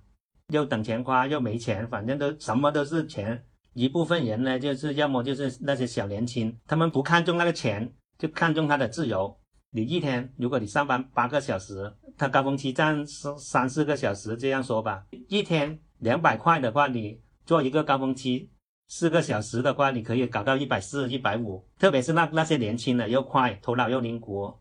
[0.49, 3.43] 又等钱花又没钱，反正都什么都是钱。
[3.73, 9.35] 一部分人呢，就是要么就是那些小年轻，他们不看重那个钱，就看重他的自由。
[9.73, 18.51] 你一天如果你上班八个小时，他高峰期占三三四个小时，这样说吧，一天两百块的话，你做一个高峰期。
[18.93, 24.59] 四个小时的话，你可以搞到一百四、一百五，特别是那那些年轻的又快，头脑又灵活，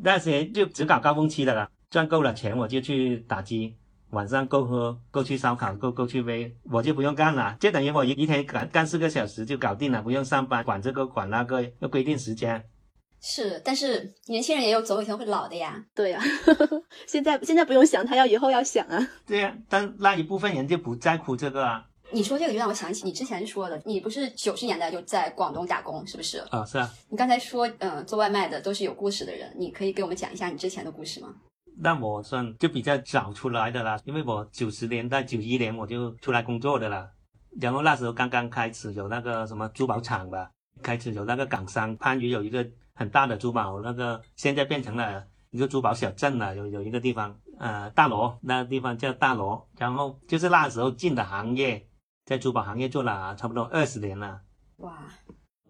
[0.00, 3.76] 那些就只搞高峰期的了，赚够了钱我就去打机，
[4.12, 12.64] 晚上够喝够去烧烤够够去飞，我就不用干了，就等于我一一天干干四个小时就搞定了，不用上班管这个管那个，要规定时间。
[13.20, 15.84] 是，但是年轻人也有总有一天会老的呀。
[15.94, 16.22] 对呀，
[17.06, 19.06] 现在现在不用想，他要以后要想啊。
[19.26, 21.84] 对呀，但那一部分人就不在乎这个啊。
[22.10, 26.38] 你说这个就让我想起你之前说的，你不是九十年代就在广东打工，是不是？
[26.50, 26.90] 啊，是啊。
[27.10, 31.28] 你刚才说，嗯，做外卖的都是有故事的人，你可以给我们讲一下你之前的故事吗？
[31.76, 37.10] 那我算就比较早出来的啦，因为我九十年代九一年我就出来工作的了，
[37.60, 40.50] 然后那时候刚刚开始有那个什么珠宝厂吧，
[40.82, 51.84] 开始有那个港商，番禺有一个很大的珠宝，那个现在变成了一个珠宝小镇了，有有一个地方，呃，大罗，那个地方叫大罗，然后就是那时候进的行业。
[52.28, 54.38] 在珠宝行业做了差不多二十年了，
[54.80, 54.98] 哇！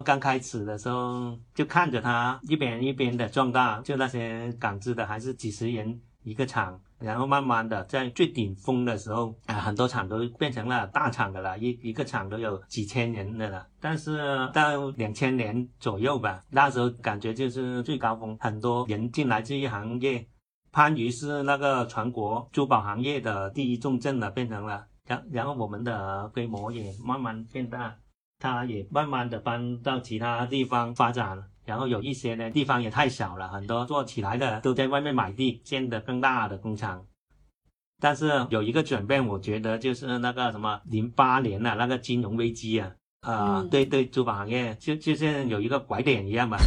[0.04, 13.64] 刚开始的时候就看着它一边一边的壮大，就那些港资的还是几十人一个厂，然后慢慢的在最顶峰的时候啊，很多厂都变成了大厂的了，一一个厂都有几千人的了。
[13.80, 14.18] 但是
[14.52, 20.26] 到两千年左右吧，那时候感觉就是最高峰，很多人进来这一行业，
[20.72, 24.84] 番禺是那个全国珠宝行业的第一重镇了，变成了。
[25.08, 27.96] 然然后我们的规模也慢慢变大，
[28.38, 37.02] 它也慢慢的搬到其他地方发展，然后有一些呢地方也太小了，很多做起来的都在外面买地建的更大的工厂。
[38.00, 42.92] 但是有一个转变，我觉得就是那个什么零八年啊那个金融危机啊，
[43.22, 46.58] 啊、嗯对对，珠宝行业就就像有一个拐点一样吧，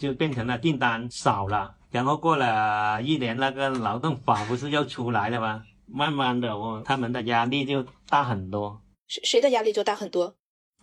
[0.00, 5.64] 就变成了订单少了，然后过了一年，那个劳动法不是又出来了吗？
[5.90, 10.34] 慢慢的，我他们的压力就大很多，谁谁的压力就大很多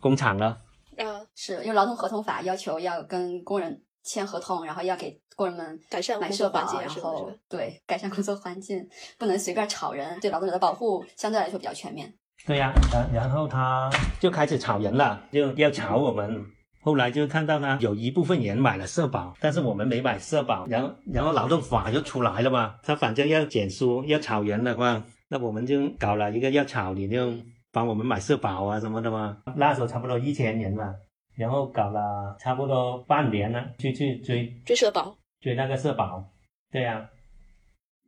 [0.01, 0.61] 工厂了。
[0.97, 1.21] 啊？
[1.35, 8.87] 是因为劳动合同法要求要跟工人签合同，然后要给工人们改善买社保，工作环境啊然后对改善工作环境，
[9.17, 12.13] 不能随便炒人，对劳动者的保护相对来说比较全面。
[12.45, 13.89] 对呀、然然后他
[14.19, 16.45] 就开始炒人了，就要炒我们。
[16.85, 27.33] 后来就看到他有一部分人买了社保，但是我们没买社保，然后然后劳动法就出来了嘛，他反正要减书要炒人的话，那我们就搞了一个要炒，你就
[27.71, 29.35] 帮我们买社保啊什么的嘛。
[29.55, 30.93] 那时候差不多一千人嘛，
[31.35, 36.23] 然后搞了差不多半年了，去去追追社保，追那个社保，
[36.71, 37.09] 对呀、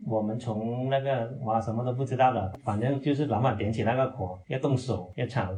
[0.05, 5.49] 我们从那个哇什么都不知道的，反正就是老板点起那个火，要动手要炒，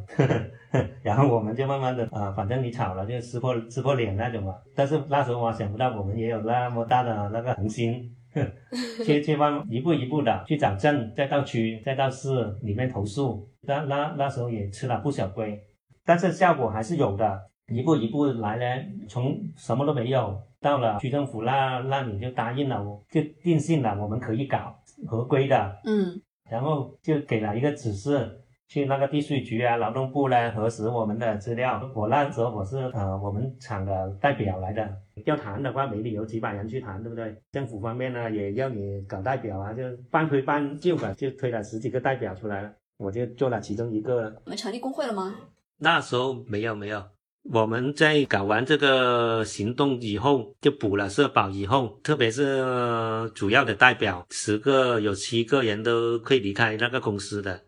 [1.02, 4.54] 然后我们就慢慢的啊、反正你炒了就撕破撕破脸那种嘛。
[4.74, 8.10] 但是那时候我想不到我们也有那么大的那个恒心，
[9.04, 15.60] 去去慢一步一步的去找镇，再到区，再到市里面投诉，那那那时候也吃了不少亏，
[16.04, 17.50] 但是效果还是有的。
[17.72, 18.64] 一步一步来呢，
[19.08, 31.80] 从什么都没有，到了区政府那那你就答应了，我就定性了，我们可以搞合规的，嗯然后就给了一个指示，去那个地税局啊、劳动部呢核实我们的资料。
[31.94, 37.34] 我那时候我是呃我们厂的代表来的，要谈的话没理由几百人去谈，对不对？
[37.52, 44.28] 政府方面呢也要你搞代表啊，就半推半就吧，就推了十几个代表出来了，我就做了其中一个。
[44.44, 45.34] 你们成立工会了吗？
[45.78, 47.02] 那时候没有没有，
[47.42, 57.64] 我们在搞完这个行动以后，就补了社保以后，特别是呃主要的代表，十个有七个人都可以离开那个公司的。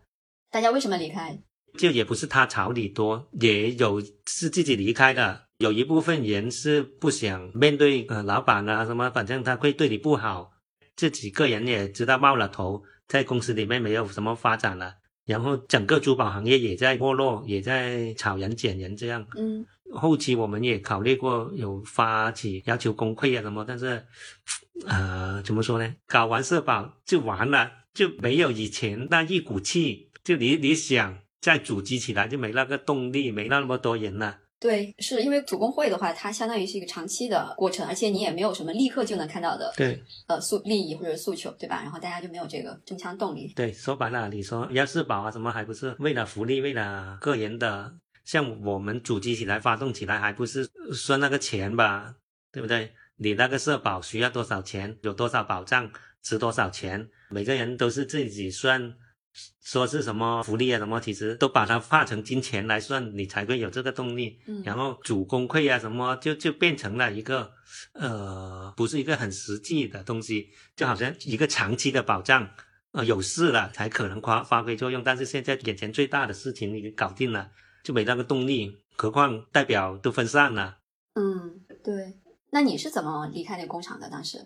[0.51, 1.37] 大家为什么离开？
[1.77, 5.47] 就也不是他炒你多，也有是自己离开的。
[5.57, 10.51] 有一部分人是不想面对呃老板啊什么，反正他会对你不好。
[10.95, 19.25] 自己个人也知道冒了头，在公司里面没有什么发展了，然后整个珠宝行业也在没落，也在炒人减人这样。
[19.37, 24.03] 嗯后期我们也考虑过有发起要求工会啊什么，但是，
[24.87, 25.93] 呃，怎么说呢？
[26.07, 30.09] 搞完社保就完了，就没有以前那一股气。
[30.23, 34.39] 就你你想再组织起来，就没那个动力，没那么多人了。
[34.63, 41.81] 对，是因为组工会的话，它相当于是一个长期的过程，而且你也没有什么立刻就能看到的对呃诉利益或者诉求，对吧？
[41.83, 43.51] 然后大家就没有这个争强动力。
[43.57, 52.15] 对，说白了，你说要社保啊什么，还不是为了福利，为了个人的，像我们组织起来、发动起来，还不是算那个钱吧？
[52.53, 52.93] 对不对？
[53.17, 58.95] 你那个社保需要多少钱，有多少保障，值多少钱，每个人都是自己算，
[59.61, 64.39] 说是什么福利啊什么，其实都把它化成金钱来算，你才会有这个动力。
[64.47, 67.51] 嗯然后主工会啊什么，就就变成了一个
[67.93, 72.49] 呃，不是一个很实际的东西，就好像一个长期的保障。
[72.91, 77.49] 呃，有事了才可能发发挥作用，但是现在眼前最大的事情你给搞定了，
[77.83, 80.77] 就没那个动力，何况代表都分散了。
[81.15, 82.19] 嗯，对。
[82.51, 84.07] 那你是怎么离开那工厂的？
[84.11, 84.45] 当时？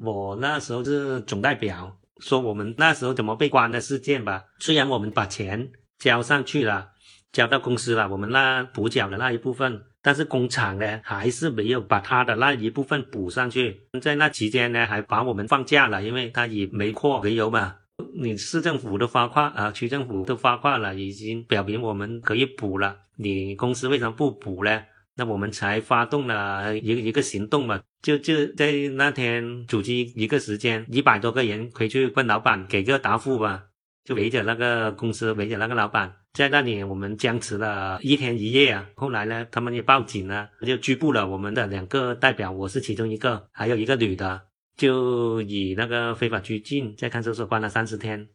[0.00, 4.44] 我那时候是总代表，说我们那时候怎么被关的事件吧。
[4.58, 6.88] 虽然我们把钱交上去了，
[7.32, 13.88] 交到公司了，我们那补缴的那一部分，但是工厂呢还是没有把他的那一部分补上去。
[14.00, 17.76] 在那期间呢，还把我们放假了，因为他以没货为由嘛。
[18.14, 22.96] 你市政府都发话啊，区政府都发话了，已经表明我们可以补了。
[23.16, 24.82] 你公司为什么不补呢？
[25.18, 33.64] 那我们才发动了一个一个行动嘛，就就在那天组织一个时间，一百多个人回去问老板给个答复吧，
[34.04, 38.86] 就围着那个公司，围着那个老板，在那里我们僵持了一天一夜啊。
[38.94, 44.40] 后来呢，他们也报警了，就拘捕了我们的两个代表，我是其中一个，还有一个女的，
[44.76, 48.28] 就以那个非法拘禁在看守所关了三十天，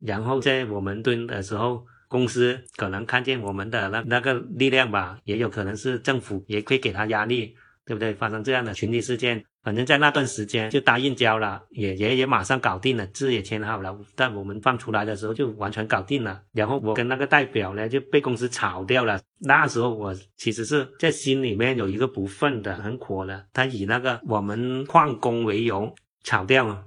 [0.00, 1.86] 然后在我们蹲的时候。
[2.08, 7.54] 公司可能看见我们的那那个力量吧，也有可能是政府也会给他压力，
[7.84, 8.14] 对不对？
[8.14, 16.42] 发生这样的群体事件，反正在那段时间就答应交了，也也也马上搞定了，字也签好了，但我们放出来的时候就完全搞定了。
[16.52, 19.20] 然后我跟那个代表呢就被公司炒掉了。
[19.38, 26.84] 那时候我其实是在心里面有一个不忿的，很火的，他以那个我们旷工为由炒掉了。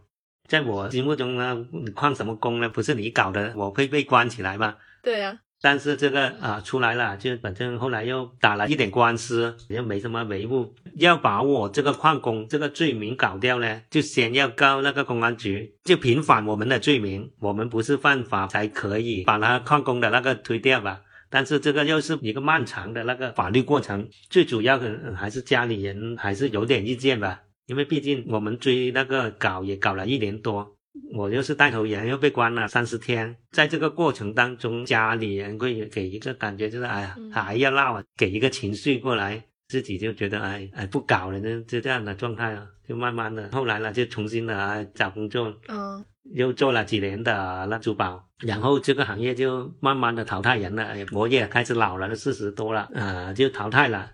[0.47, 2.67] 在我心目中呢，你旷什么工呢？
[2.67, 4.75] 不是你搞的，我会被关起来吗？
[5.01, 10.73] 对呀、但是这个啊出来了，就反正后来又打了一点官司，又没什么维护。
[10.95, 17.31] 要把我这个矿工这个罪名搞掉呢，就先要告那个公安局，就平反我们的罪名。
[17.39, 21.01] 我们不是犯法才可以把他矿工的那个推掉吧？
[21.29, 30.75] 但是这个又是一个漫长的那个法律过程，最主要的还是家里人还是有点意见吧，因为毕竟我们追那个搞也搞了一年多，
[31.13, 46.05] 我又是带头人，又被关了三十天，在这个过程当中，家里人会给一个感觉就是哎呀还要闹啊，给一个情绪过来，自己就觉得哎哎不搞了，就就这样的状态啊，就慢慢的后来呢就重新的找工作，嗯。
[46.35, 54.11] 又做了几年的那珠宝，然后这个行业就慢慢的淘汰人了，我也开始老了，都四十多了，呃，就淘汰了，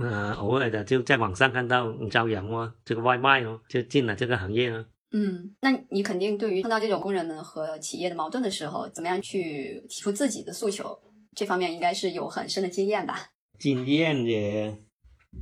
[0.00, 4.86] 呃，偶尔的就在网上看到招人哦，这个外卖哦，就进了这个行业了。
[5.16, 10.98] 嗯，那你肯定对于碰到这种工人们和企业的矛盾的时候，怎么样去提出自己的诉求，
[11.36, 13.28] 这方面应该是有很深的经验吧？
[13.60, 14.76] 经验也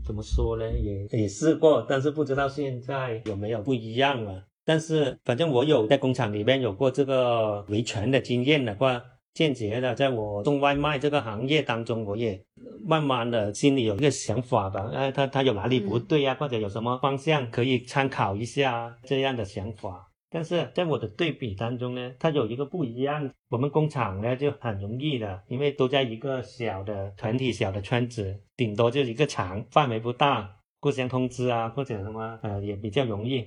[0.05, 0.71] 怎么说呢？
[0.71, 4.45] 也也试过，但是不知道现在有没有不一样了。
[4.63, 9.03] 但是，反正我有在工厂里面有过这个维权的经验的话，
[9.35, 12.39] 间接的，在我送外卖这个行业当中，我也
[12.85, 20.09] 慢慢的心里有一个想法吧，哎，他他有哪里不对呀，或者有什么方向可以参考一下这样的想法。
[20.35, 33.47] 但是在我的对比当中呢，它有一个不一样，我们工厂呢就很容易的，因为都在一个小的团体、小的圈子，顶多就一个厂，范围不大，互相通知啊，或者什么，呃，也比较容易。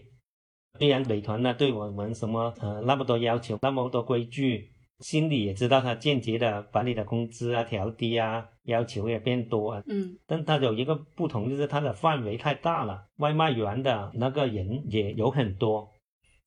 [0.77, 4.69] 虽然美团呢对我们什么呃那么多要求，那么多规矩，
[4.99, 9.83] 心里也知道他间接的把你的工资啊调低啊，要求也变多啊。
[9.87, 10.17] 嗯。
[10.25, 15.89] 但他有一个不同，就是他的范围太大了，外卖员的那个人也有很多，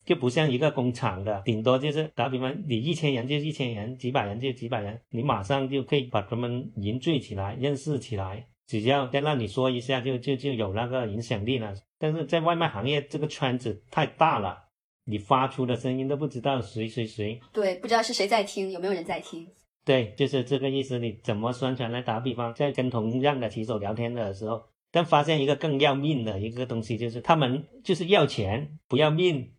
[0.05, 8.47] 就不像一个工厂的，顶多就是打比方，你一千人就一千人，几百人就几百人，你马上就可以把他们凝聚起来，认识起来。
[8.67, 11.75] 只要在那里说一下，就就就有那个影响力了。
[11.99, 14.68] 但是在外卖行业这个圈子太大了，
[15.11, 17.41] 你发出的声音都不知道谁谁谁。
[17.51, 19.49] 对，不知道是谁在听，有没有人在听？
[19.83, 20.99] 对，就是这个意思。
[20.99, 29.51] 你怎么宣传来打比方，在跟同样的骑手聊天的时候，但发现一个更要命的一个东西，就是他们就是要钱，不要命。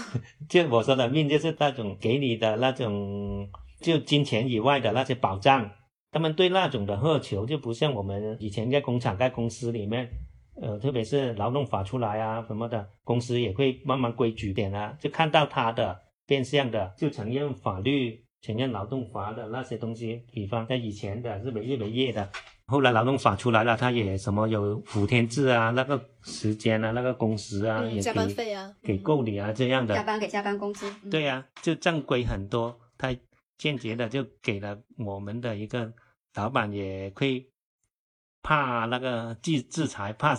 [0.48, 3.48] 就我说的命，就是那种给你的那种，
[3.80, 5.70] 就金钱以外的那些保障。
[6.10, 10.08] 他们对那种的渴求就不像我们以前在工厂、在公司里面，
[10.60, 20.22] 呃，特别是劳动法出来啊什么的，公司也会慢慢规矩点啊，就看到他的变相的就承认法律、承认劳动法的那些东西。
[20.32, 22.28] 比方在以前的日每日没夜的，
[22.66, 29.94] 后来劳动法出来了，他也什么有五天制啊，那个时间啊，那个工时啊，也加班费啊，给够你啊这样的。
[29.94, 30.90] 加班给加班工资。
[31.10, 33.14] 对呀，就正规很多，他
[33.58, 35.92] 间接的就给了我们的一个。
[36.34, 37.46] 老板也会
[38.46, 40.38] 怕那个制制裁，怕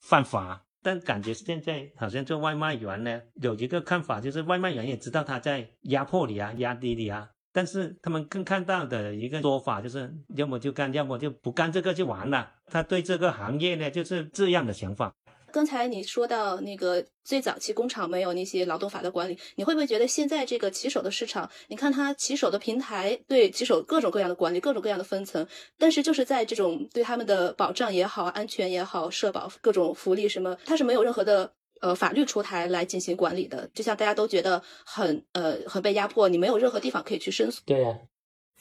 [0.00, 12.50] 犯法，但感觉现在好像做外卖员呢，有一个看法就是外卖员也知道他在压迫你啊，压低你啊，但是他们更看到的一个说法就是，要么就干，要么就不干，这个就完了。
[12.64, 15.14] 他对这个行业呢，就是这样的想法。
[15.52, 25.46] 刚才你说到那个最早期工厂没有那些劳动法的管理，你会不会觉得现在这个骑手的市场，你看它骑手的平台对骑手各种各样的管理，各种各样的分层，
[25.78, 37.62] 但是就是在这种对他们的保障也好、安全也好、社保各种福利什么，它是没有任何的呃法律出台来进行管理的，就像大家都觉得很呃很被压迫，你没有任何地方可以去申诉。
[37.64, 37.98] 对呀，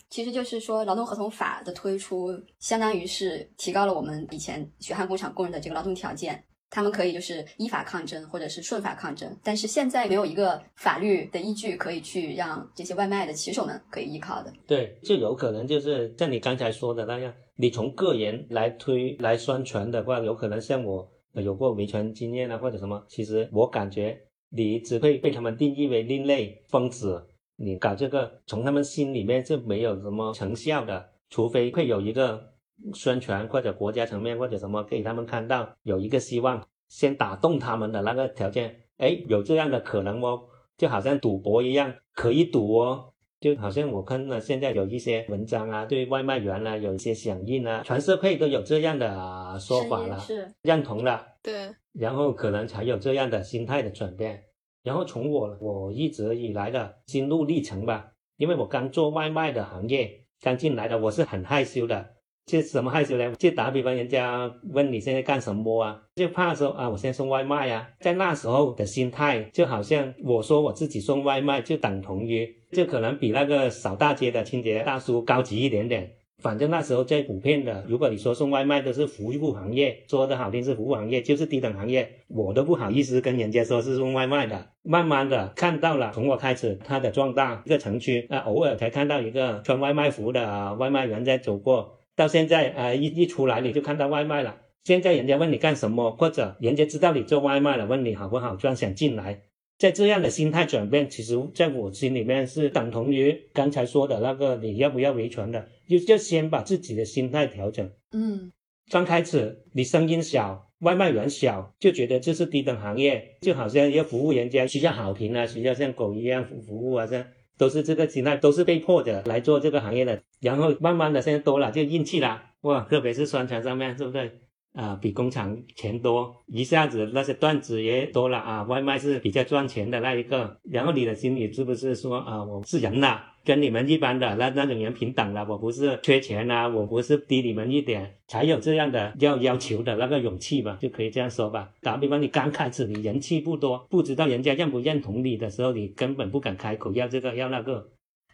[0.09, 6.43] 其实就是说劳动合同法的推出，相当于是提高了我们以前血汗工厂工人的这个劳动条件。
[6.69, 14.51] 他们可以就是依法抗争，或者是顺法抗争，但是现在没有一个法律的依据可以去让这些外卖的骑手们可以依靠的。
[14.67, 32.56] 对，就有可能就是像你刚才说的那样，你从个人来推来宣传的话，有可能像我有过维权经验啊，或者什么，其实我感觉你只会被他们定义为另类疯子，你搞这个从他们心里面是没有什么成效的，除非会有一个。
[32.93, 40.41] 宣传或者国家层面或者什么给他们看到有一个希望，先打动他们的那个条件，哎，有这样的可能哦，
[40.77, 54.43] 就好像赌博一样，可以赌哦，就好像我看了现在有一些文章啊，对外卖员啊有一些响应啊，全社会都有这样的说法了，是认同了，对，然后可能才有这样的心态的转变，
[54.83, 62.16] 然后从我我一直以来的心路历程吧，因为我刚做外卖的行业，刚进来的，我是很害羞的。
[62.47, 63.35] 就什么害羞呢？
[63.37, 66.01] 就打比方，人家问你现在干什么啊？
[66.15, 67.89] 就怕说啊，我现在送外卖啊。
[67.99, 76.13] 在那时候的心态，就好像我说我自己送外卖，就等同于就可能比那个扫大街的清洁大叔高级一点点。
[76.41, 84.69] 反正那时候最普遍的，如果你说送外卖都是服务行业，说的好听是服务行业，就是低等行业，我都不好意思跟人家说是送外卖的。
[84.83, 94.57] 慢慢的看到了，从我开始，它的壮大，一个城区啊，偶尔才看到一个穿外卖服的外卖员在走过，到现在啊，一一出来你就看到外卖了。
[94.83, 99.43] 现在人家问你干什么，或者人家知道你做外卖了，问你好不好赚，想进来。
[99.77, 107.87] 在这样的心态转变，其实在我心里面是等同于刚才说的那个你要不要维权的，就就先把自己的心态调整。
[108.11, 108.51] 嗯，
[108.89, 117.27] 刚开始你声音小，外卖员小，就觉得这是低等行业，就好像要服务人家需要好评啊，需要像狗一样服服务啊，这样
[117.57, 120.21] 都是这个心态，都是被迫的来做这个行业的。
[120.39, 124.46] 然后慢慢的现在多了，就运气了，哇，特别是宣传上面，是不是？
[124.77, 128.61] 啊，比工厂钱多，一下子那些段子也多了啊。
[128.63, 141.71] 外卖是比较赚钱的那一个，然后你的心里是不是说啊，我是人呐，跟你们一般的那那种人平等了，我不是缺钱啊，我不是低你们一点，才有这样的要要求的那个勇气吧，就可以这样说吧。
[141.81, 147.89] 打比方，你刚开始你人气不多，不知道人家认不认同你的时候，你根本不敢开口要这个要那个。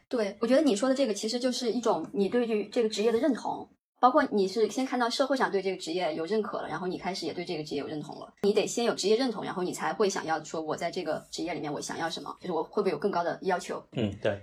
[0.09, 3.69] 对，我觉得你说的这个其实就是一种你对于这个职业的认同。
[4.03, 8.33] 包括你是先看到社会上对这个职业有认可了，然后你开始也对这个职业有认同了。
[8.41, 13.81] 你得先有职业认同，然后你才会想要说，我在这个职业里面我想要什么，就是我会不会有更高的要求？
[13.93, 14.37] 嗯，对，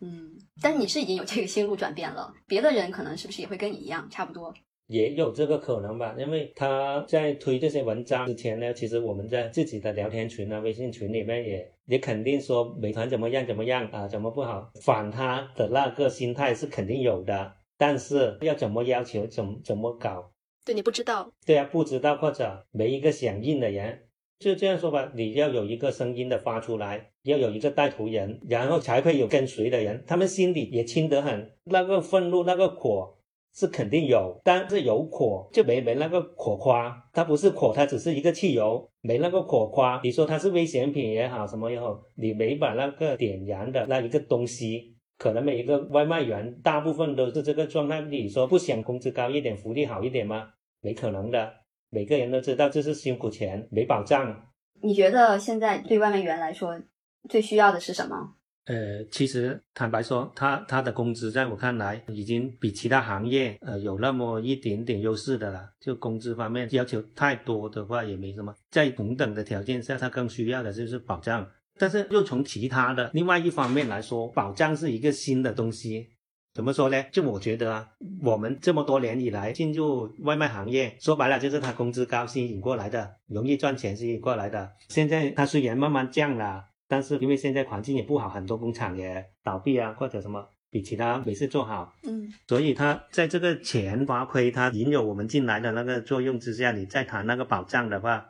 [0.00, 0.32] 嗯。
[0.60, 4.52] 但是你是已经有这个心路转变了，别的人可能是不是也会跟你一样，差不多？
[4.88, 17.52] 也有这个可能吧，因为他在推这些文章之前呢，其实我们在自己的聊天群啊、微信群里面也也肯定说美团怎么样怎么样啊，怎么不好，反他的那个心态是肯定有的。
[17.76, 20.30] 但是要怎么要求，怎怎么搞？
[20.64, 24.04] 对你不知道，对啊，不知道或者没一个响应的人，
[24.38, 25.12] 就这样说吧。
[25.14, 30.02] 你要有一个声音的发出来，要有一个带头人，然后才会有跟随的人。
[30.06, 33.18] 他们心里也清得很，那个愤怒，那个火
[33.52, 37.10] 是肯定有，但是有火就没没那个火花。
[37.12, 40.00] 它不是火，它只是一个汽油，没那个火花。
[40.02, 44.93] 你说它是危险品也好，什么也好，你没把那个点燃的那一个东西。
[45.18, 48.00] 可能每一个外卖员大部分都是这个状态。
[48.02, 50.50] 你说不想工资高一点、福利好一点吗？
[50.80, 51.52] 没可能的。
[51.90, 54.50] 每个人都知道这是辛苦钱，没保障。
[54.82, 56.80] 你觉得现在对外卖员来说
[57.28, 58.34] 最需要的是什么？
[58.66, 65.68] 呃，其实坦白说，他他的工资在我看来已经比其他行业呃有那么一点点优势的了。
[65.78, 71.46] 就工资方面要求太多的话也没什么，在同等的条件下，他更需要的就是保障。
[71.78, 76.08] 但是又从其他的另外一方面来说，保障是一个新的东西。
[76.52, 77.04] 怎么说呢？
[77.10, 77.88] 就我觉得啊，
[78.22, 84.70] 我们这么多年以来进入外卖行业，说白了就是他工资高吸引过来的，容易赚钱吸引过来的。
[84.88, 98.26] 现在他虽然慢慢降了，但是因为现在环境也不好，很多工厂也倒闭啊，或者什么比其他没事做好，嗯，所以他在这个钱发挥他引诱我们进来的那个作用之下，你再谈那个保障的话。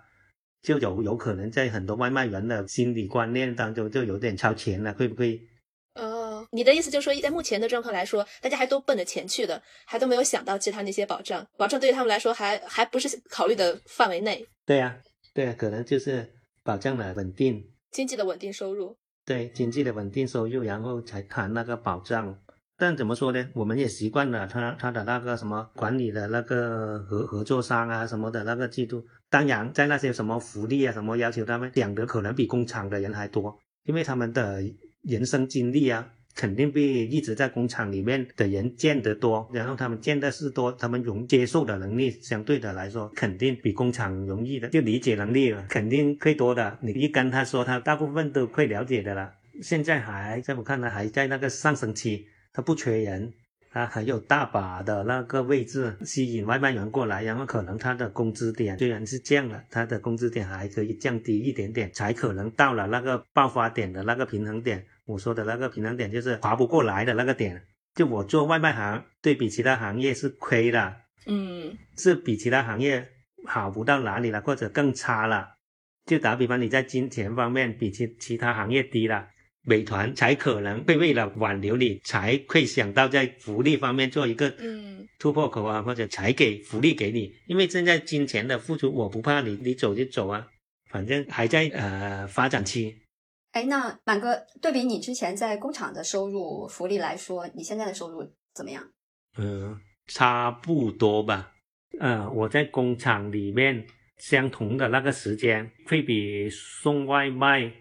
[0.64, 5.38] 就有有可能在很多外卖员的心理观念当中就有点超前了，会不会？
[5.92, 14.44] 呃，你的意思就是说，在目前的状况来说，大家还都奔着钱去的，还都没有想到其他那些保障，保障对于他们来说还还不是考虑的范围内。
[14.64, 14.96] 对呀，
[15.34, 16.28] 对呀，可能就是
[16.64, 17.62] 保障了稳定，
[17.92, 18.96] 经济的稳定收入。
[19.26, 22.36] 对，经济的稳定收入，然后才谈那个保障。
[22.76, 23.48] 但怎么说呢？
[23.54, 29.04] 我们也习惯了他他的那个什么管理的那个合合作商啊什么的那个制度。
[29.34, 34.62] 当然，在那些什么福利啊什么要求，他们讲的可能比工厂的人还多，因为他们的
[35.02, 39.50] 人生经历啊，肯定比一直在工厂里面的人见得多。
[39.52, 46.78] 然后他们见的事多，他们容接受的能力相对的来说，肯定比工厂容易的，就理解能力肯定会多的。
[46.80, 49.32] 你一跟他说，他大部分都会了解的了。
[49.60, 52.24] 现在还在我看来还在那个上升期。
[52.52, 53.32] 他不缺人，
[53.74, 64.86] 他还有大把的那个位置吸引外卖员过来，然后可能他的工资点虽然是降了，他的工资点还可以降低一点点，才可能到了那个爆发点的那个平衡点。
[65.06, 67.60] 我说的那个平衡点就是划不过来的那个点。
[67.96, 70.94] 就我做外卖行，对比其他行业是亏的，
[71.26, 73.08] 嗯，是比其他行业
[73.44, 75.48] 好不到哪里了，或者更差了。
[76.06, 79.26] 就打比方，你在金钱方面比其其他行业低了。
[79.66, 87.32] 美团才可能会为了挽留你，才会想到在福利方面做一个嗯突破口啊，或者才给福利给你。
[87.46, 90.46] 因为现在金钱的付出，我不怕你，你走就走啊，
[90.90, 92.94] 反正还在呃发展期。
[93.52, 98.86] 哎，那满哥，对比你之前在工厂的收入福利来说，你现在的收入怎么样？
[99.38, 101.52] 嗯，差不多吧。
[102.00, 103.86] 呃，我在工厂里面
[104.18, 107.72] 相同的那个时间，会比送外卖。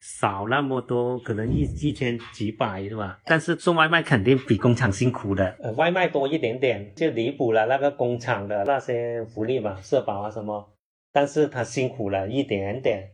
[0.00, 3.18] 少那么多，可能一一千几百是吧？
[3.24, 10.72] 但是送外卖肯定比工厂辛苦的，呃，外卖多一点点，就弥补了那个工厂的那些福利嘛，社保啊什么，
[11.12, 13.10] 但是他辛苦了一点点。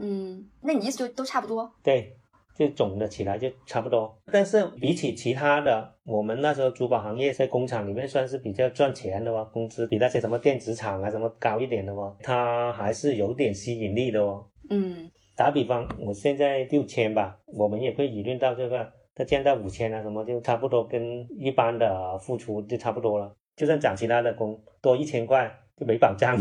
[0.00, 1.70] 嗯，那你意思就都差不多？
[1.82, 2.16] 对，
[2.56, 4.16] 就总的起来就差不多。
[4.32, 14.46] 但是比起其他的，我们那时候珠宝行业在工厂里面算是比较赚钱的哦，工资比那些什么电子厂啊什么高一点的哦，它还是有点吸引力的哦。
[14.70, 15.10] 嗯。
[15.40, 23.34] 打比方，我现在六千吧，我们也会议论到这个，他降到五千啊，什么就差不多跟一般的付出就差不多了。
[23.56, 26.36] 就算涨其他的工，多一千块就没保障。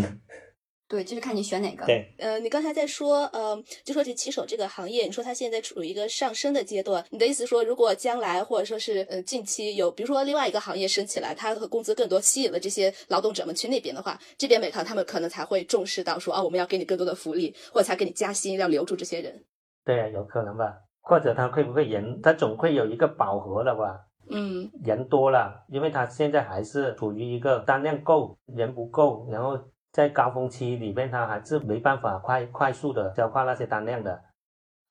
[0.89, 1.85] 对，就是看你选哪个。
[1.85, 7.05] 对，呃，你刚才在说，呃，就说这骑手这个行业，你说它现在处于一个上升的阶段。
[7.11, 19.45] 你的意思说，如果将来或者说是呃近期有，比如说另外一个行业升起来，它和工资更多，吸引了这些劳动者们去那边的话，这边美团他们可能才会重视到说，哦，我们要给你更多的福利，或者才给你加薪，要留住这些人。
[19.85, 20.73] 对啊，有可能吧？
[21.01, 24.07] 或者他会不会人，他总会有一个饱和的吧？
[24.31, 29.59] 嗯，人多了，因为他现在还是处于一个单量够，人不够，然后。
[29.91, 34.21] 在高峰期里面，他还是没办法快快速的消化那些单量的。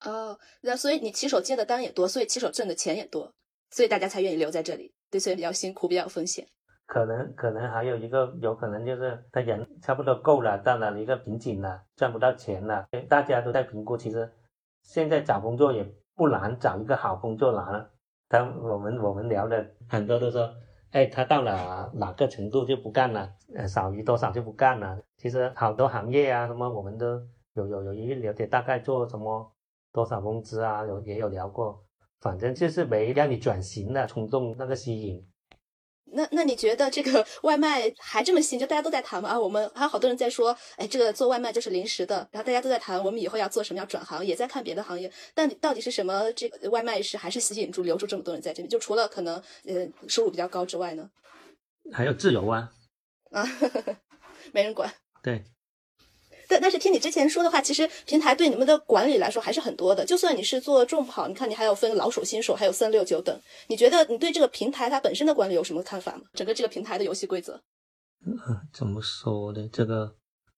[0.04, 3.32] 哦，那所以你骑手接的单也多，所以骑手挣的钱也多，
[3.70, 4.92] 所以大家才愿意留在这里。
[5.10, 6.46] 对，所以比较辛苦，比较有风险。
[6.86, 12.86] 可能可能还有一个有可能就是他人差不多够了，到了一个瓶颈了，赚不到钱了。
[13.08, 14.32] 大家都在评估，其实
[14.82, 15.84] 现在找工作也
[16.14, 17.90] 不难，找一个好工作难了。
[18.28, 20.52] 但我们我们聊的很多都说。
[20.90, 23.30] 哎，他到了哪个程度就不干了？
[23.54, 24.98] 呃，少于多少就不干了。
[25.18, 27.20] 其实好多行业啊，什么我们都
[27.52, 29.52] 有有有一了解，大概做什么
[29.92, 31.84] 多少工资啊，有也有聊过。
[32.20, 35.27] 反正就是没让你转型的冲动，那个吸引。
[36.12, 38.58] 那那你觉得这个 外卖还这么新？
[38.58, 42.16] 就大家都在谈嘛啊，我们还有好多人在说，哎，这个做外卖就是临时的。
[42.32, 45.10] 然后大家都在谈，我们以后要做什么，要转行，也在看别的行业。
[45.34, 46.32] 但到底是什么？
[46.32, 48.68] 这个外卖是还是吸引住、留住这么多人在这里？
[48.68, 51.08] 就除了可能呃收入比较高之外呢？
[51.92, 52.70] 还有自由啊！
[53.30, 53.44] 啊，
[54.52, 54.92] 没人管。
[55.22, 55.44] 对。
[56.48, 60.04] 但但是听你之前说的话，其实平台对你们的管理来说还是很多的。
[60.04, 63.38] 就算你是做重跑，你看你还要分老手、新手，还有三六九等。
[63.68, 66.22] 你觉得你对这个平台它本身的管理有什么看法吗？
[66.34, 67.60] 整个这个平台的游戏规则？
[68.26, 68.36] 嗯，
[68.72, 69.68] 怎么说呢？
[69.72, 70.14] 这个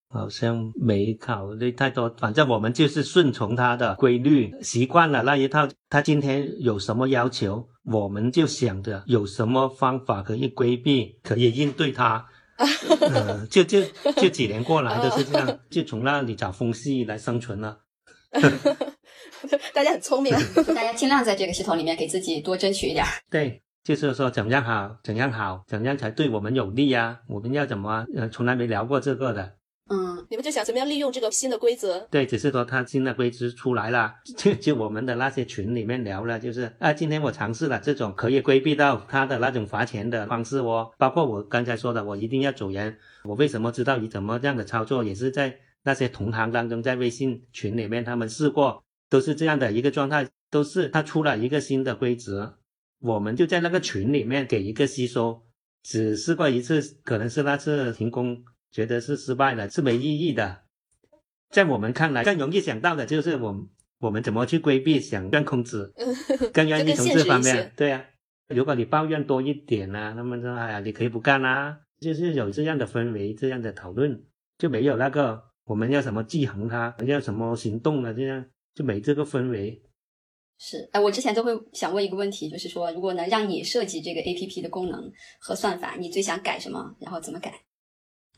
[0.09, 2.09] 好像没考虑太多。
[2.19, 5.69] 反正我们就是顺从它的规律，习惯了那一套。
[5.89, 12.27] 他今天有什么要求，我们就想着有什么方法可以规避，可以应对它。
[13.01, 13.83] 嗯，就就
[14.17, 17.79] 就几年过来都是这样，就从那里找缝隙来生存了。
[19.73, 20.33] 大家很聪明，
[20.75, 23.05] 大家尽量在这个系统里面给自己多争取一点。
[23.31, 27.21] 对，就是说怎样好，怎样好，怎样才对我们有利呀？
[27.29, 28.05] 我们要怎么？
[28.15, 29.55] 呃，从来没聊过这个的。
[29.93, 31.99] 嗯，你们就想怎么样利用这个新的规则？
[32.13, 42.97] 对，只是说它新的规则出来了，就 就我们的那些群里面聊了，就是啊，今天我尝试了这种可以规避到他的那种罚钱的方式哦，包括我刚才说的，我一定要走人。
[43.25, 45.03] 我为什么知道你怎么这样的操作？
[45.03, 52.59] 也是在那些同行当中，在微信群里面他们试过，都是这样的一个状态，都是他出了一个新的规则，
[53.01, 55.43] 我们就在那个群里面给一个吸收，
[55.83, 58.45] 只试过一次，可能是那次停工。
[58.71, 60.63] 觉得是失败了，是没意义的。
[61.51, 63.69] 在我们看来，更容易想到的就是我
[63.99, 65.93] 我们怎么去规避想赚空子，
[66.55, 67.73] 更愿意从这方面。
[67.77, 68.05] 对啊，
[68.49, 74.25] 如果你抱怨多一点呢，他们说哎呀，你可以不干啦，就是有这样的氛围，这样的讨论，
[74.59, 78.45] 就没有那个我们要什么制衡它，要什么行动了，这样
[78.75, 79.83] 就没这个氛围。
[80.59, 85.11] 是，哎，我之前都会想问一个问题，就是说，如果能让你设计这个 A P P 的功能
[85.41, 86.95] 和算法，你最想改什么？
[87.01, 87.53] 然后怎么改？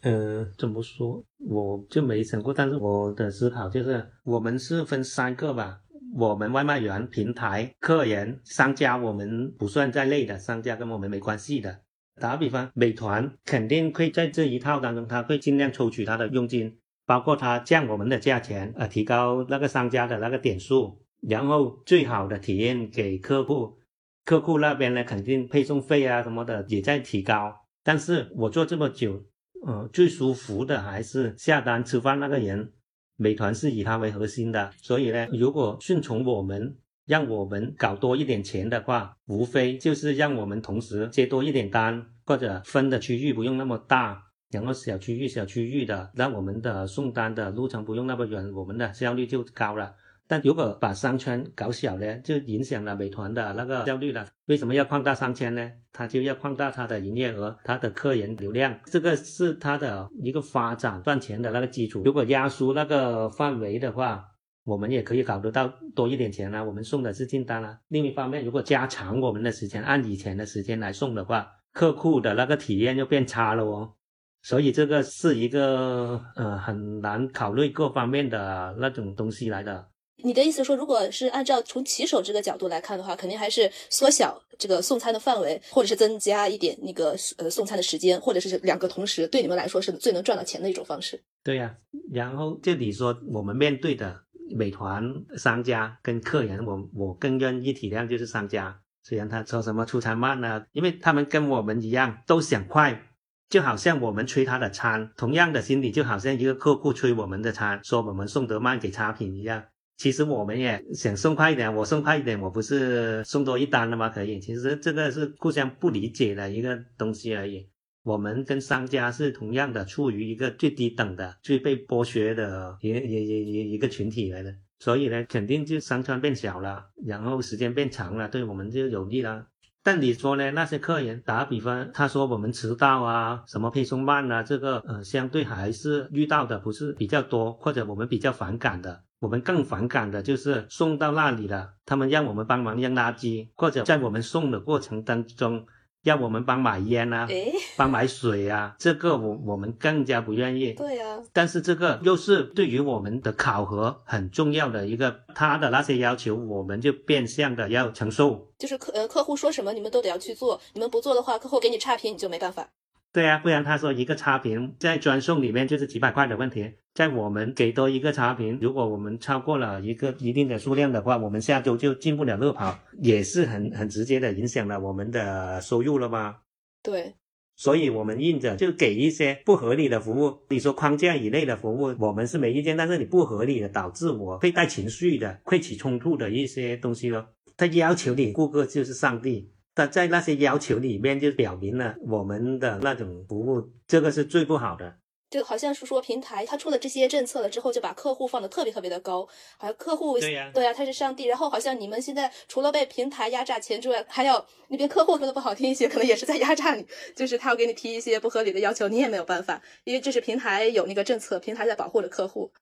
[0.03, 5.79] 呃，怎么说，我就没想过，但是我的思考就是，我们是分三个吧，
[6.17, 11.83] 我们外卖员、平台、客人、商家，我们不算在内的，商家跟我们没关系的。
[12.21, 16.77] 打个比方，美团肯定会在这一套当中，他会尽量抽取他的佣金，
[17.07, 23.79] 包括他降我们的价钱，呃，提高那个商家的那个点数，然后最好的体验给客户，
[24.25, 27.55] 客户那边呢，肯定配送费啊什么的也在提高。
[27.85, 29.23] 但是我做这么久。
[29.65, 32.73] 呃，最舒服的还是下单吃饭那个人，
[33.17, 49.95] 美团是以他为核心的，所以呢，如果顺从我们，让我们搞多一点钱的话，无非就是让我们同时接多一点单，或者分的区域不用那么大，然后小区域小区域的，让我们的送单的路程不用那么远，我们的效率就高了。
[50.33, 54.27] 但如果把商圈搞小呢，就影响了美团的那个效率了。
[54.47, 55.71] 为什么要扩大商圈呢？
[55.93, 62.01] 它就要扩大它的营业额、它的客人流量，这个是它的一个发展赚钱的那个基础。
[62.07, 64.27] 如果压缩那个范围的话，
[64.65, 66.65] 我们也可以搞得到多一点钱啊。
[66.65, 67.79] 我们送的是订单啊。
[67.89, 73.93] 另一方面，如果加长我们的时间，按以前的时间来送的话，客户的那个体验就变差了哦。
[74.41, 79.92] 所以这个是一个呃很难考虑各方面的那种东西来的。
[80.25, 91.23] 你的意思说，如果是按照从骑手这个角度来看的话，肯定还是缩小这个送餐的范围，或者是增加一点那个呃送餐的时间，或者是两个同时，对你们来说是最能赚到钱的一种方式。
[91.43, 91.75] 对呀，
[92.13, 94.21] 然后这里说我们面对的
[94.55, 95.03] 美团
[95.37, 103.03] 商家跟客人，我我更愿意体谅就是商家，虽然他说什么出餐慢呢，因为他们跟我们一样都想快，
[103.49, 109.65] 就好像我们催他的餐，同样的心理就好像一个客户催我们的餐，说我们送得慢给差评一样。
[109.97, 114.09] 其实我们也想送快一点，我送快一点，我不是送多一单了吗？
[114.09, 117.69] 可以，其实这个是互相不理解的一个东西而已。
[118.03, 129.47] 我们跟商家是同样的，处于一个最低等的、最被剥削的一、一、一、一一个群体来的，所以呢，肯定就商圈变小了，然后时间变长了，对我们就有利了。
[129.85, 130.51] 但你说呢？
[130.53, 139.03] 那些客人打比方，他说我们迟到啊，什么配送慢啊，这个呃，相对还是遇到的不是比较多，或者我们比较反感的。
[139.23, 145.65] 我们更反感的就是送到那里了，他们让我们帮忙扔垃圾，或者在我们送的过程当中，
[146.03, 147.29] 要我们帮买烟啊，
[147.77, 150.73] 帮买水啊，这个我我们更加不愿意。
[150.73, 158.49] 对啊，但是这个又是对于我们的考核很重要的一个，他的那些要求，我们就变相的要承受。
[158.59, 162.69] 就是客呃客户说什么，你们都得要去做，你们不做的话，客户给你差评，你就没办法。
[163.13, 176.37] 对啊，不然他说一个差评在专送里面就是几百块的问题，在我们给多一个差评，如果我们超过了一个一定的数量的话，我们下周就进不了乐跑，也是很很直接的影响了我们的收入了吗？
[176.83, 177.15] 对，
[177.55, 180.39] 所以我们硬着就给一些不合理的服务。
[180.49, 187.27] 你说框架以内的服务，我们是没意见，但是你不合理的导致我会带情绪的，会起冲突的一些东西咯。
[187.59, 189.53] 他要求你顾客就是上帝。
[189.75, 194.99] 但在那些要求里面，就表明了我们的那种服务，这个是最不好的。
[195.31, 201.25] 就好像是说平台它出了这些政策了之后，就把客户放的特别特别的高，好像客户对呀，对呀，他是上帝。
[201.25, 212.53] 然后好像你们现在除了被平台压榨钱之外，还有那边客户说的不好听一些，可能也是在压榨你，就是他要给你提一些不合理的要求，你也没有办法，因为这是平台有那个政策，平台在保护着客户。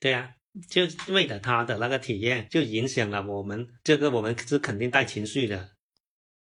[0.00, 0.34] 对呀，
[0.68, 0.82] 就
[1.12, 5.73] 为了他的那个体验，就影响了我们，这个我们是肯定带情绪的。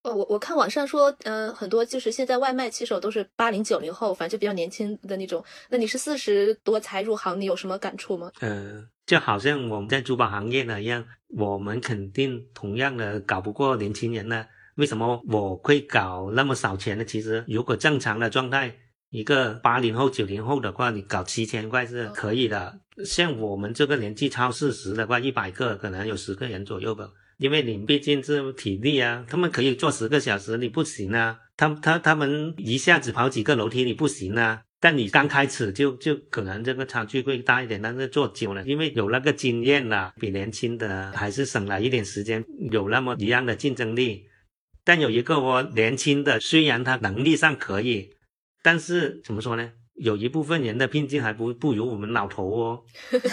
[0.02, 5.43] 呃，我我看网上说，嗯，很多就是现在外卖骑手都是八零九零后，反正就比较年轻的那种。
[5.70, 8.32] 那你是四十多才入行，你有什么感触吗？
[8.39, 14.45] 嗯，就好像我们在珠宝行业的一样，我们肯定同样的搞不过年轻人呢。
[14.76, 17.04] 为什么我会搞那么少钱呢？
[17.04, 18.74] 其实如果正常的状态，
[19.10, 22.80] 一个八零后九零后的话，你搞七千块是可以的。
[23.04, 27.10] 像我们这个年纪超四十的话，一百个可能有十个人左右吧。
[27.40, 31.40] 因为你毕竟是体力啊，他们可以做十个小时，你不行啊。
[31.56, 34.62] 他他他们一下子跑几个楼梯，你不行啊。
[34.82, 44.26] 但你刚开始就就可能这个差距会大一点，但是做久了，因为有那个经验了，比年轻的还是省了一点时间，有那么一样的竞争力。
[44.84, 48.10] 但有一个我年轻的，虽然他能力上可以，
[48.62, 49.72] 但是怎么说呢？
[50.00, 52.84] 有一部分人的拼劲还不不如我们老头哦，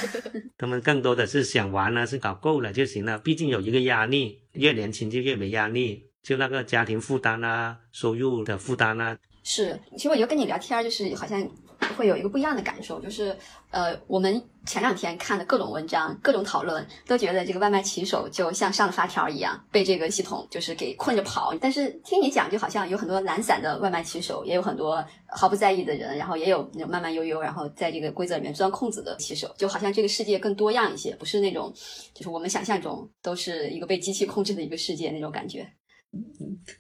[0.59, 3.19] 他们更多的是想玩啊，是搞够了就行了。
[3.19, 9.17] 毕竟有一个压力，越年轻就越没压力，就那个家庭负担啊，收入的负担啊。
[9.45, 11.49] 是，其实我觉得跟你聊天，就是好像。
[11.95, 13.37] 会有一个不一样的感受，就是
[13.71, 21.55] 呃，我们前两天看的各种文章、各种讨论，都觉得这个外卖骑手就像上了发条一样，被这个系统就是给困着跑。
[21.61, 31.73] 但是听你讲，就好像有很多懒散的外卖骑手，也有很多毫不在意的人，然后也有那种慢慢悠悠，然后在这个规则里面钻空子的骑手，就好像这个世界更多样一些，不是那种
[32.15, 35.67] 就是我们想象中都是一个被机器控制的一个世界那种感觉。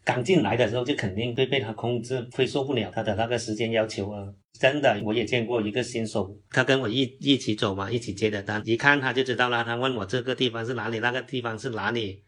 [0.04, 4.26] 刚进来的时候就肯定会被他控制，会受不了他的那个时间要求啊！
[4.58, 9.62] 真的，我也见过一个新手，他跟我一一起走嘛，一起接的单，一看他就知道了。
[9.62, 12.22] 他问我这个地方是哪里，那个地方是哪里，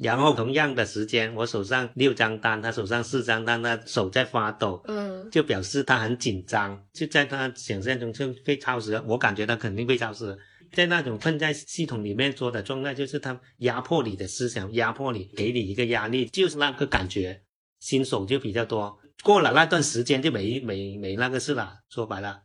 [0.00, 10.34] 然后同样的时间，我手上六张单，他手上四张单，他手在发抖，嗯，就表示他很紧张，就在他想象中就被超时，我感觉他肯定被超时。
[10.74, 17.40] 在那种困在系统里面做的状态，就是他压迫你的思想，压迫你，给你一个压力，就是那个感觉。
[17.80, 21.80] 新手就比较多，过了那段时间就没没没那个事了。
[21.90, 22.44] 说白了，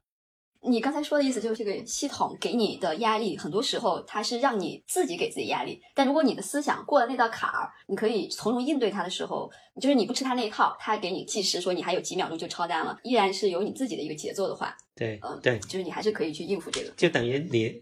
[0.68, 5.80] 你刚才说的意思就是这个系统给你的压力，很多时候它是让你自己给自己压力。
[5.96, 9.50] 但如果你的思想过了那道坎儿，你可以从容应对它的时候，
[9.82, 17.80] 就是你不吃它那一套，它给你计时说你还有几秒钟就超单了，依然是有你自己的一个节奏的话，对，嗯，对，就是你还是可以去应付这个，就等于你。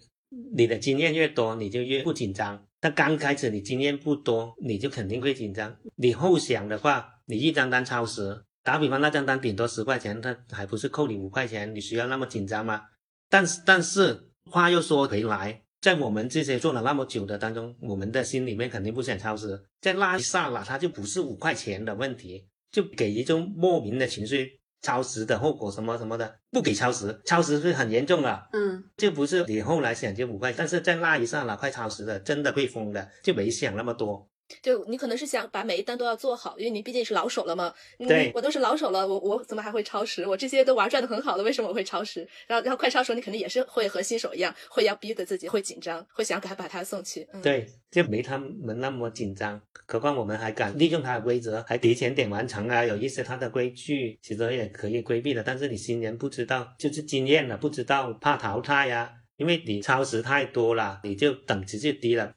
[0.55, 2.65] 你的经验越多，你就越不紧张。
[2.79, 5.75] 但刚开始你经验不多，你就肯定会紧张。
[5.95, 12.81] 你后想的话，你一张单超时，打比方那张单顶多十块钱，他还不是扣你五块钱，你需要那么紧张吗？
[13.29, 24.56] 但是但是话又说回来，在我们这些做了那么久的当中，我们的心里面肯定不想超时，在那一刹那，它就不是五块钱的问题，就给一种莫名的情绪。
[24.81, 28.47] 超时的后果什么什么的，不给超时，超时是很严重的。
[28.53, 34.29] 嗯，就不是你后来想就五块，但是在那一刹那快超时了，真的会疯的，就没想那么多。
[34.61, 37.73] 就你可能是想把每一单都要做好，因为你毕竟是老手了嘛。
[37.99, 40.25] 对，我都是老手了，我我怎么还会超时？
[40.25, 42.27] 我这些都玩转的很好了，为什么我会超时？
[42.47, 47.27] 然后然后快超时，你肯定也是会和新手一样，会要逼着自己，会紧张，会想赶快把它送去。
[47.33, 49.61] 嗯对，就没他们那么紧张。
[49.85, 55.43] 何况我们还敢利用它的规则，还提前点完成啊，有一些它的规矩其实也可以规避的。
[55.43, 62.33] 但是你新人不知道，就是经验了，不知道怕淘汰呀，因为你超时太多了，你就等级就低了。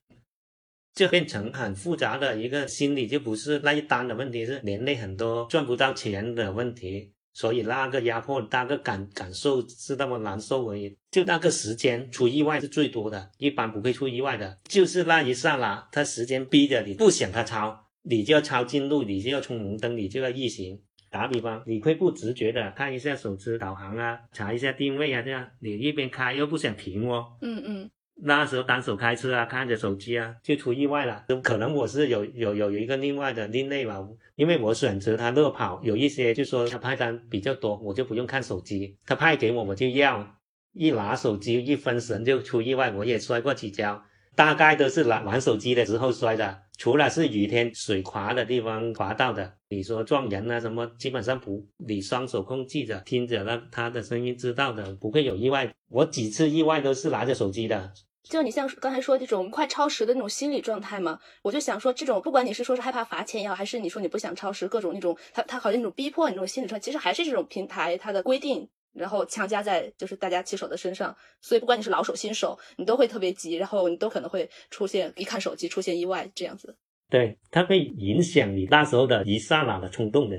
[0.94, 10.96] 就变成很复杂的一个心理，就不是那一单的问题，是连累很多赚不到钱的问题，所以那个压迫，那个感感受是那么难受而已。
[11.10, 20.80] 就那个时间出意外是最多的，一般不会出意外的，就是那一刹那，他时间逼着你不想他超，你就要超近路，你就要冲红灯，你就要逆行。
[21.10, 27.36] 打比方，你会不自觉的看一下手机导航啊，查一下定位啊，这样你一边开又不想停哦。
[27.42, 27.90] 嗯嗯。
[28.22, 31.24] 那时候单手开车啊，看着手机啊，就出意外了。
[31.42, 34.06] 可能我是有有有一个另外的另类吧，
[34.36, 40.36] 因为我选择他乐跑，有一些就说他派单比较多，我就不用看手机，他派给我我就要，
[40.74, 44.02] 一拿手机一分神就出意外，我也摔过几跤，
[44.36, 49.54] 大概都是拿玩手机的时候摔的，除了是雨天水滑的地方滑到的。
[49.70, 55.72] 你说撞人啊什么，基本上不，你双手控制着，听着那他的声音知道的，不会有意外。
[55.88, 57.92] 我几次意外都是拿着手机的。
[58.22, 71.16] 就你像刚才说这种快超时的那种心理状态嘛，我就想说，这种不管你是说是害怕罚钱也好，还是你说你不想超时，各种那种他他好像那种逼迫你那种心理状态，其实还是这种平台它的规定，然后强加在就是大家骑手的身上。
[71.40, 76.76] 所以不管你是老手新手，你都会特别急，然后你都可能会出现一看手机出现意外这样子。
[77.08, 80.36] 对，它会影响你那时候的一刹那的冲动的。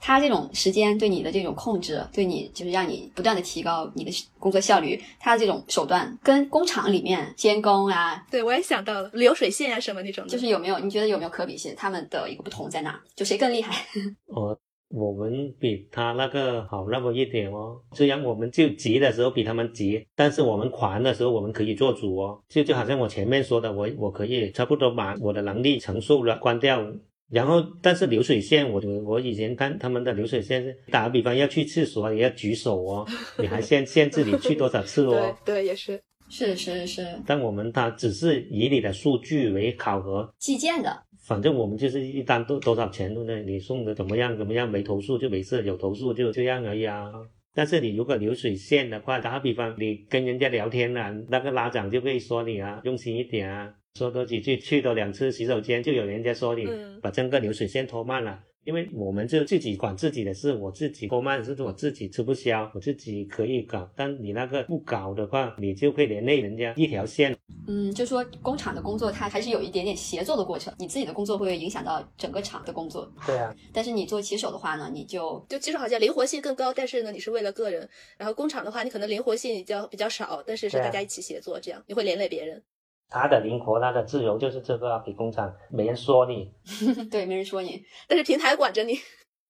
[0.00, 10.78] 他这种时间对你的这种控制，对你就是让你不断的提高你的工作效率，他的这种手段跟工厂里面监工啊，对我也想到了流水线啊什么那种，就是有没有？
[10.78, 11.74] 你觉得有没有可比性？
[11.76, 13.00] 他们的一个不同在哪？
[13.14, 13.86] 就谁更厉害？
[14.26, 14.58] 我
[14.88, 17.80] 我们比他那个好那么一点哦。
[17.92, 22.40] 虽然我们就急的时候比他们急，但是我们狂的时候我们可以做主哦。
[22.48, 26.84] 就就好像我前面说的，我我可以差不多把我的能力承受了关掉。
[27.30, 33.06] 然后，但是流水线，我我以前看他们的流水线是，打个比方要去厕所也要举手哦，
[33.38, 35.36] 你还限限制你去多少次哦。
[35.44, 37.06] 对对，也是，是是是。
[37.26, 41.02] 但我们他只是以你的数据为考核，计件的。
[41.26, 43.42] 反正我们就是一单多多少钱，对不对？
[43.42, 47.12] 你送的怎么样怎么样，没投诉就没事，有投诉就这样而已啊。
[47.54, 53.74] 但是你如果流水线的话，打个比方，你跟人家聊天了，那个拉长就会说你啊，用心一点啊。
[53.94, 56.66] 说多几句，去多两次洗手间，就有人家说你
[57.02, 58.40] 把整个流水线拖慢了。
[58.64, 63.90] 因为我们就自己管自己的事，我自己拖慢是我自己吃不消，我自己可以搞。
[63.96, 67.34] 但你那个不搞的话，你就会连累人家一条线。
[67.66, 70.74] 嗯，就说工厂的工作，它还是有一点点协作的过程。
[70.78, 73.10] 你自己的工作会影响到整个厂的工作。
[73.26, 73.54] 对啊。
[73.72, 77.88] 但是你做骑手的话呢，你就就骑手好像灵活性更高，但是呢，你是为了个人。
[78.18, 82.62] 然后工厂的话，你可能灵活性比较比较少，但是是大家一起协作，这样你会连累别人。
[83.10, 86.52] 他的灵活，他的自由就是这个，比工厂没人说你，
[87.10, 88.94] 对，没人说你，但是平台管着你。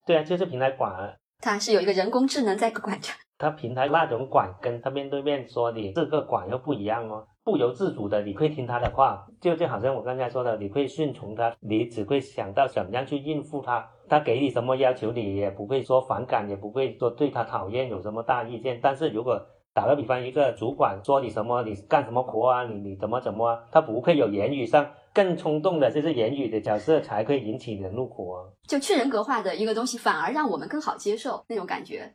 [0.07, 3.13] 对啊，就是平台管，它是有一个人工智能在管着。
[3.37, 18.81] 他平台那种管，跟他面对面说你这个管又不一样哦，不由自主的你会听他的话，就就好像我刚才说的，你会顺从他，你只会想到怎么样去应付他，他给你什么要求，你也不会说反感，也不会说对他讨厌，有什么大意见。
[18.83, 19.41] 但是如果
[19.79, 22.65] 打个比方，一个主管说你什么，你干什么活啊？
[22.65, 23.63] 你你怎么怎么？
[23.71, 28.53] 他不会有言语上更冲动的，就是言语的角色才可以引起你的怒火。
[28.67, 32.13] 就去人格化的一个东西，反而让我们更好接受那种感觉。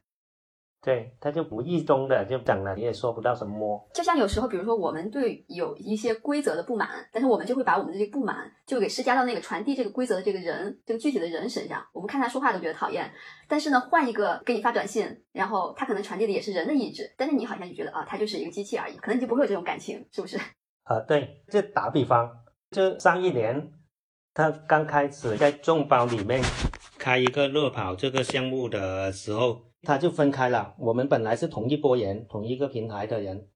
[0.84, 3.90] 对，他就不意中的就整了，你也说不到什么。
[3.94, 11.82] 就像有时候，比如说我们对有一些规则的不满，但是我们就会把我们的这个不满就给施加到那个传递这个规则的这个人，这个具体的人身上。
[11.94, 13.10] 我们看他说话都觉得讨厌，
[13.48, 20.38] 但是呢，换一个给你发短信，然后他可能传递的也是人的意志，但是你好像就觉得啊，他就是一个机器而已，可能你就不会有这种感情，是不是？
[20.84, 22.30] 啊，对，就打比方，
[22.72, 23.72] 就上一年
[24.34, 26.42] 他刚开始在众包里面
[26.98, 29.62] 开一个乐跑这个项目的时候。
[29.84, 30.74] 他就分开了。
[30.80, 33.48] 我们本来是同一波人，同一个平台的人，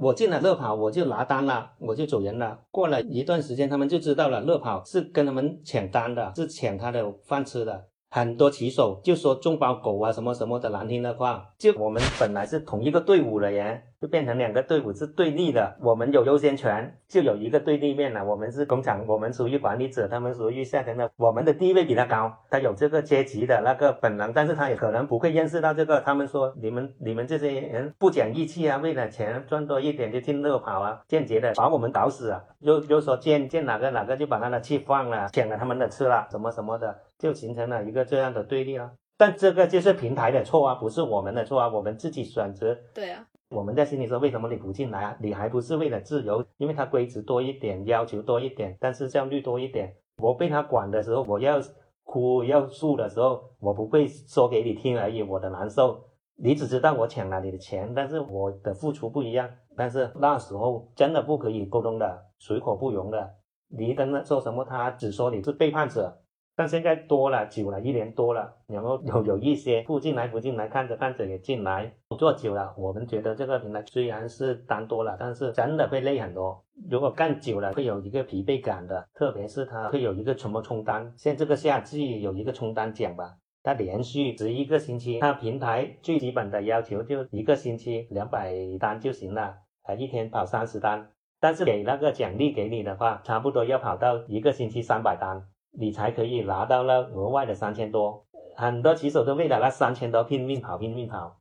[0.00, 2.58] 我进了乐跑，我就拿单了，我就走人了。
[2.70, 7.88] 过了一段时间，他们就知道了，乐跑是跟他们抢单的，是抢他的饭吃的。
[8.14, 15.76] 很多骑手就说众包狗啊什么什么的难听的话，就我们本来是同一个队伍的人，就变成两个队伍是对立的。
[15.82, 18.24] 我们有优先权，就有一个对立面了。
[18.24, 21.10] 我们是工厂，我们属于管理者，他们属于下层的。
[21.16, 26.00] 我们的地位比他高，他有这个阶级的那个本能，但是他也可能不会认识到这个。
[26.02, 32.40] 他们说你们你们这些人不讲义气啊，为了钱赚多一点就进乐跑啊，间接的把我们搞死啊。
[32.60, 36.96] 又又说见见哪个哪个就把他的气放了，抢了他们的吃了，什么什么的。
[37.24, 42.76] 就形成了一个这样的对立了，但这个就是平台的错啊，不是我们的错啊，我们自己选择。
[42.92, 45.16] 对啊，我们在心里说，为什么你不进来啊？
[45.18, 46.44] 你还不是为了自由？
[46.58, 49.96] 因为它规则多一点，要求多一点，但是效率多一点。
[50.18, 51.58] 我被他管的时候，我要
[52.02, 56.04] 哭要诉的时候，我不会说给你听而已，我的难受，
[56.36, 59.48] 你只知道我抢了你的钱，但是我的付出不一样。
[59.74, 63.34] 但是那时候真的不可以沟通的，水火不容的。
[63.68, 66.20] 你跟他说什么，他只说你是背叛者。
[66.56, 71.92] 但现在多了，久了，一年多了，然后有有一些不进来，不进来，看着看着也进来。
[72.16, 76.64] 做久了，我们觉得这个平台虽然是单多了，但是真的会累很多。
[76.88, 83.34] 如果干久了，会有一个疲惫感的，特别是它会有一个什么冲单，像这个夏季有一个冲单奖吧，
[83.64, 91.08] 它连续十一个星期，它平台最基本的要求就一个星期两百单就行了，啊，一天跑三十单，
[91.40, 95.48] 但是给那个奖励给你的话，差不多要跑到一个星期三百单。
[95.76, 98.24] 你才可以拿到那额外的三千多，
[98.56, 101.36] 很多骑手都为了那三千多拼命跑，拼命跑。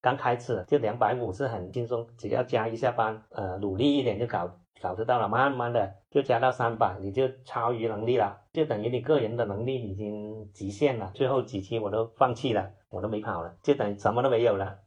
[0.00, 4.48] 刚开始就两百五是很轻松，只要加一下班，呃，努力一点就搞
[4.80, 5.28] 搞得到了。
[5.28, 11.10] 慢慢的就加到三百，你就超于能力了，就等于你个人的能力已经极限了。
[11.14, 14.78] 最后几期我都放弃了，我都没跑了，就等于什么都没有了。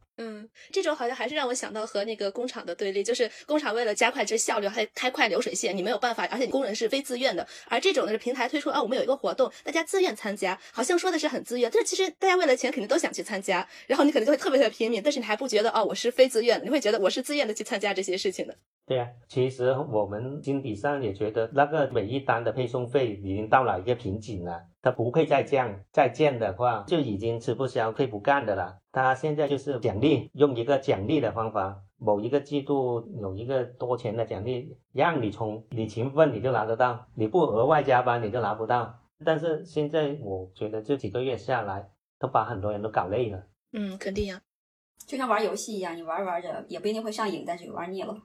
[0.72, 7.48] 这种好像还是让我想到和那个工厂的对立，就是工厂为了加快这效率，还开快流水线，你没有办法，而且工人是非自愿的。
[7.68, 18.56] 而这种呢是平台推出啊，我们有一个活动，大家自愿参加，好像说的是很自愿，但是其实大家为了钱肯定都想去参加，然后你可能就会特别特别拼命，但是你还不觉得哦，我是非自愿，你会觉得我是自愿的去参加这些事情的。
[18.90, 24.64] 对啊，其实我们心底上也觉得那个每一单的配送费已经到了一个瓶颈了。
[24.82, 28.80] 它不会再降，再降的话就已经吃不消、退不干的了。
[28.92, 39.02] 它现在就是奖励，用一个奖励的方法，某一个季度有一个多钱的奖励，让你充，你勤奋你就拿得到，你不额外加班你就拿不到。
[39.24, 43.44] 但是现在我觉得这几个月下来，都把很多人都搞累了。
[43.74, 44.42] 嗯，肯定呀，
[45.06, 48.18] 就像玩游戏一样，你玩玩着也不一定会上瘾，但是玩腻了。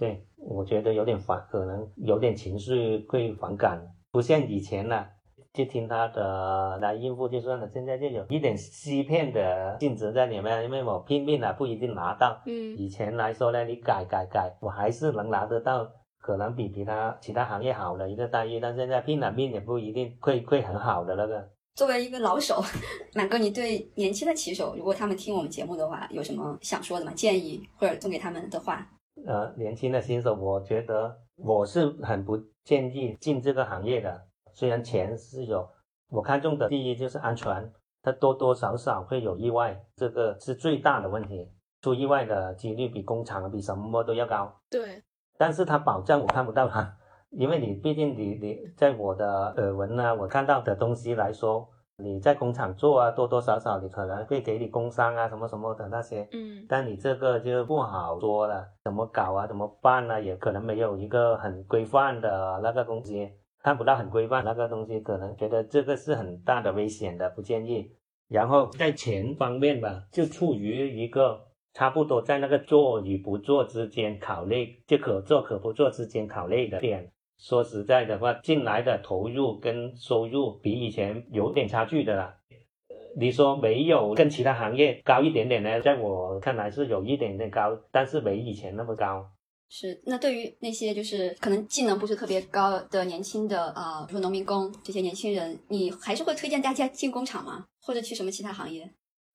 [0.00, 3.78] 对，我觉得有点反，可能有点情绪会反感，
[4.10, 5.06] 不像以前了。
[5.52, 12.40] 就听他的来应付就算了，现在就有一点欺骗的性质在里面，因为我拼命了不一定拿到。
[12.46, 15.84] 嗯，以前来说呢，你改改改，我还是能拿得到，
[16.20, 18.60] 可能比其他其他行业好的一个待遇。
[18.60, 21.50] 但现在拼了命也不一定会会很好的那个。
[21.74, 22.62] 作为一个老手，
[23.16, 27.12] 满哥，你对年轻的骑手，如果他们听我们节目的话，有什么想说的吗？
[27.12, 28.88] 建议或者送给他们的话？
[29.26, 34.26] 呃，年轻的新手，我觉得我是很不建议进这个行业的。
[34.52, 35.68] 虽然钱是有，
[36.08, 41.52] 我看中的第一就是安全，它多多少少会有意外，这个是最大的问题，
[41.82, 44.60] 出意外的几率比工厂比什么都要高。
[44.68, 45.02] 对，
[45.38, 46.96] 但是它保障我看不到它，
[47.30, 51.68] 因为你毕竟你你在我的耳闻啊，我看到的东西来说，
[52.02, 63.32] 你在工厂做啊，多多少少你可能会给你工伤啊什么什么的那些，嗯，但你这个就不好说了，怎么搞啊，怎么办啊，也可能没有一个很规范的那个东西。
[63.62, 67.92] 看不到很规范那个东西，可能觉得这个是很大的危险的，不建议。
[68.26, 71.38] 然后在钱方面吧，就处于一个
[71.74, 77.12] 差不多在那个做与不做之间考虑，就可做可不做之间考虑的点。
[77.40, 82.36] 说实在的话，进来的投入跟收入比以前有点差距的啦。
[83.16, 85.80] 你说没有跟其他行业高一点点呢？
[85.80, 89.26] 在我看来是有一点点高，但是没以前那么高。
[89.68, 97.64] 是，那对于那些就是可能技能不是特别高的年轻的啊，比如说农民工这些年轻人，你还是会推荐大家进工厂吗？
[97.80, 98.88] 或者去什么其他行业？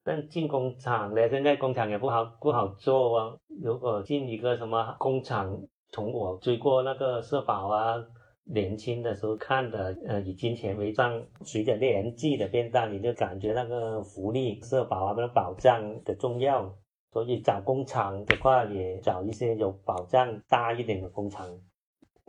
[0.04, 3.36] 但进工厂呢，现在工厂也不好不好做啊。
[3.62, 5.58] 如果进一个什么工厂，
[5.96, 7.96] 从我追过那个社保啊，
[8.44, 16.76] 年轻的时候看的，呃，以金钱为账，随着年纪的变大，你就感觉那个福利、社保啊，那个保障的重要。
[17.14, 21.48] 所以找工厂的话，也找一些有保障大一点的工厂。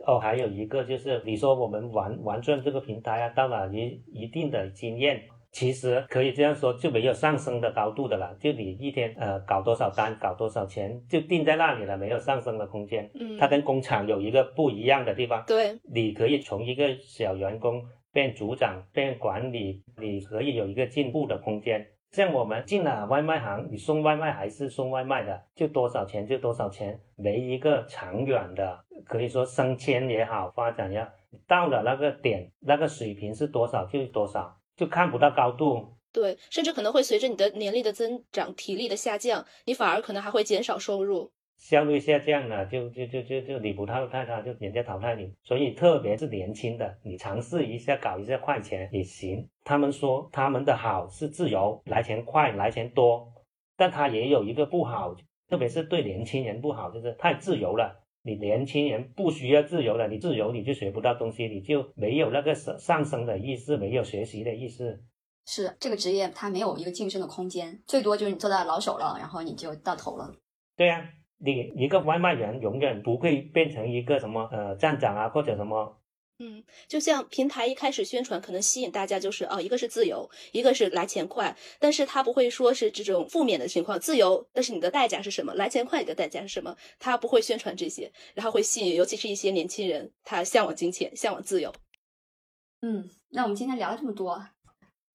[0.05, 5.23] 哦，还有一个就是，你说我们玩玩转这个平台啊，到了一一定的经验，
[5.57, 8.31] 其实可以这样说，就没有上升的高度的了。
[8.39, 13.09] 就你一天呃搞多少单，搞多少钱，就定在那里了，没有上升的空间。
[13.15, 15.43] 嗯，它跟工厂有一个不一样的地方。
[15.47, 17.83] 对，你可以从一个小员工
[18.13, 21.87] 变组长，变管理，你可以有一个进步的空间。
[22.11, 31.09] 像我们进了外卖行，你送外卖还是送外卖的，就多少钱就多少钱，没一个长远的，可以说升迁也好，发展也好，
[31.47, 34.55] 到了那个点，那个水平是多少就多少。
[34.77, 45.33] 就看不到高度，对，甚至可能会随着你的年龄的增长、体力的下降，你反而可能还会减少收入，效率下降了，就就就就就你不淘汰他，就人家淘汰你。
[45.43, 49.49] 所以特别是年轻的，你尝试一下搞一下快钱也行。
[49.63, 53.27] 他们说他们的好是自由，来钱快，来钱多，
[53.75, 55.15] 但他也有一个不好，
[55.49, 58.03] 特别是对年轻人不好，就是太自由了。
[58.27, 65.01] 你年轻人不需要自由了，你自由你就学不到东西，你就没有那个上上升的意识，没有学习的意识。
[65.45, 70.35] 是这个职业，它没有一个晋升的空间，最多就是你做到老手了，然后你就到头了。
[70.75, 75.96] 对呀，你一个外卖员永远不会变成一个什么呃站长啊，或者什么。
[76.39, 83.99] 嗯，就像平台一开始宣传，可能吸引大家就是哦，一个是自由，一个是来钱快，但是他不会说是这种负面的情况。
[83.99, 85.55] 自由，但是你的代价是什么？
[85.55, 86.77] 来钱快，你的代价是什么？
[86.99, 91.73] 他不会宣传这些，然后会吸引，尤其是一些年轻人，他向往金钱，向往自由。
[92.81, 94.47] 嗯，那我们今天聊了这么多，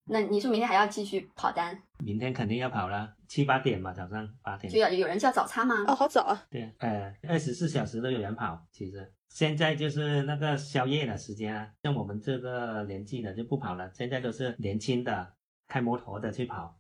[0.07, 1.81] 那你是明天还要继续跑单？
[2.05, 4.73] 明天肯定要跑了，七八点吧，早上八点。
[4.73, 5.85] 就要有人叫早餐吗？
[5.87, 6.45] 哦，好早啊。
[6.51, 9.13] 对，呃，二十四小时都有人跑，其实。
[9.33, 15.33] 现在就是那个宵夜的时间啊，像我们这个年纪的就不跑了，现在都是年轻的
[15.67, 16.79] 开摩托的去跑。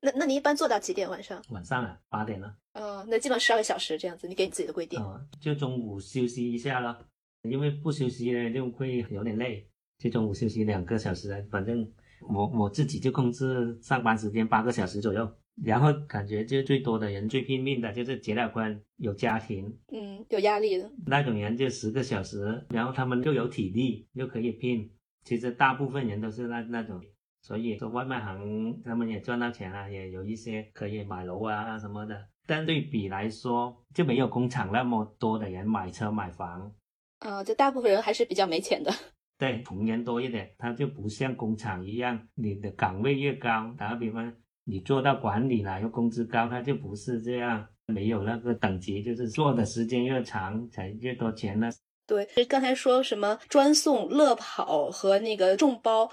[0.00, 1.40] 那那你一般做到几点晚上？
[1.50, 2.52] 晚上啊，八点了。
[2.74, 5.00] 哦，那基本十二个小时这样子，你给你自己的规定。
[5.00, 7.06] 哦，就中午休息一下了，
[7.42, 9.64] 因为不休息呢就会有点累，
[9.98, 11.88] 就中午休息两个小时，反正
[12.28, 15.32] 我我自己就控制上班时间八个小时左右。
[15.64, 24.90] 然后感觉就最多的人最拼命的就是结了婚有家庭，嗯，有压力的那种人就十个小时，然后他们又有体力又可以拼。
[25.24, 27.02] 其实大部分人都是那那种，
[27.42, 32.28] 所以说外卖行他们也赚到钱了，也有一些可以买楼啊什么的。
[32.46, 36.72] 但对比来说，就没有工厂那么多的人买车买房。
[37.18, 38.90] 啊，就大部分人还是比较没钱的。
[39.36, 44.32] 对，穷人多一点，他就不像工厂一样，你的岗位越高，打个比方。
[44.70, 51.70] 你做到管理了，又工资高，他就不是这样，没有那个等级，就是做的时间越长才越多钱呢。
[52.06, 56.10] 对，刚才说什么专送、乐跑和那个众包。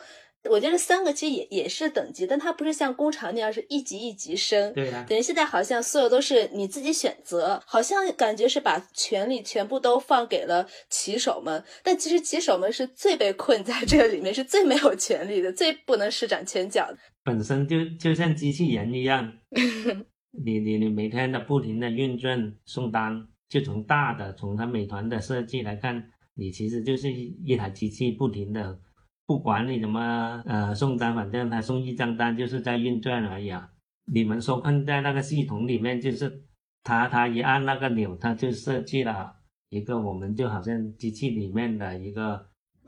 [0.48, 4.72] 我觉得三个其实也也是等级，但它不是像工厂那样是一级一级升。
[4.74, 5.04] 对啊。
[5.10, 11.64] 等于现在好像所有都是你自己选择，好像感觉是把权力全部都放给了骑手们。
[11.82, 16.98] 但其实骑手们是最被困在这个里面，是最没有权利的，最不能施展拳脚的。
[17.26, 19.34] 本身就就像机器人一样，
[20.32, 28.80] 你你你每天的不停的运转送单，就从大的从它美团的设计来看，你其实就是一台机器不停的。
[29.26, 33.72] 不管你怎么呃送单，反正他送一张单就是在运转而已啊。
[34.14, 36.44] 你们说困在那个系统里面，就是
[36.84, 39.36] 他他一按那个钮，他就设计了
[39.70, 42.48] 一个我们就好像机器里面的一个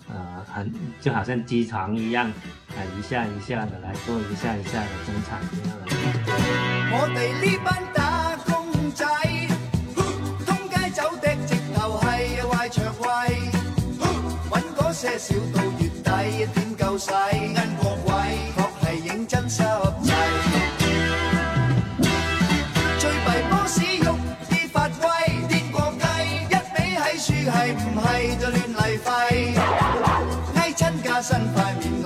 [0.10, 0.72] 呃很
[1.02, 2.28] 就好像机床一样，
[2.70, 5.86] 啊一下一下的来做一下一下的生产这样的。
[6.92, 9.06] 我哋呢班打工仔，
[10.46, 12.06] 通街走的直头系
[12.42, 13.08] 坏肠胃，
[14.50, 15.62] 揾嗰些小道。
[16.54, 17.12] 点够使？
[17.34, 18.12] 因个位
[18.56, 19.50] 确系认真
[31.30, 31.97] 身块面。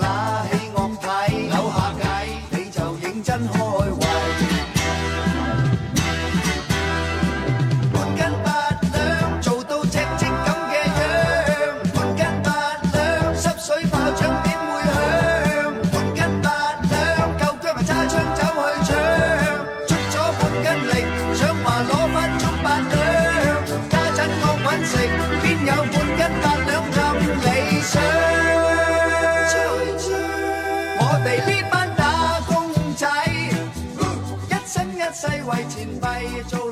[35.28, 36.71] 为钱币做，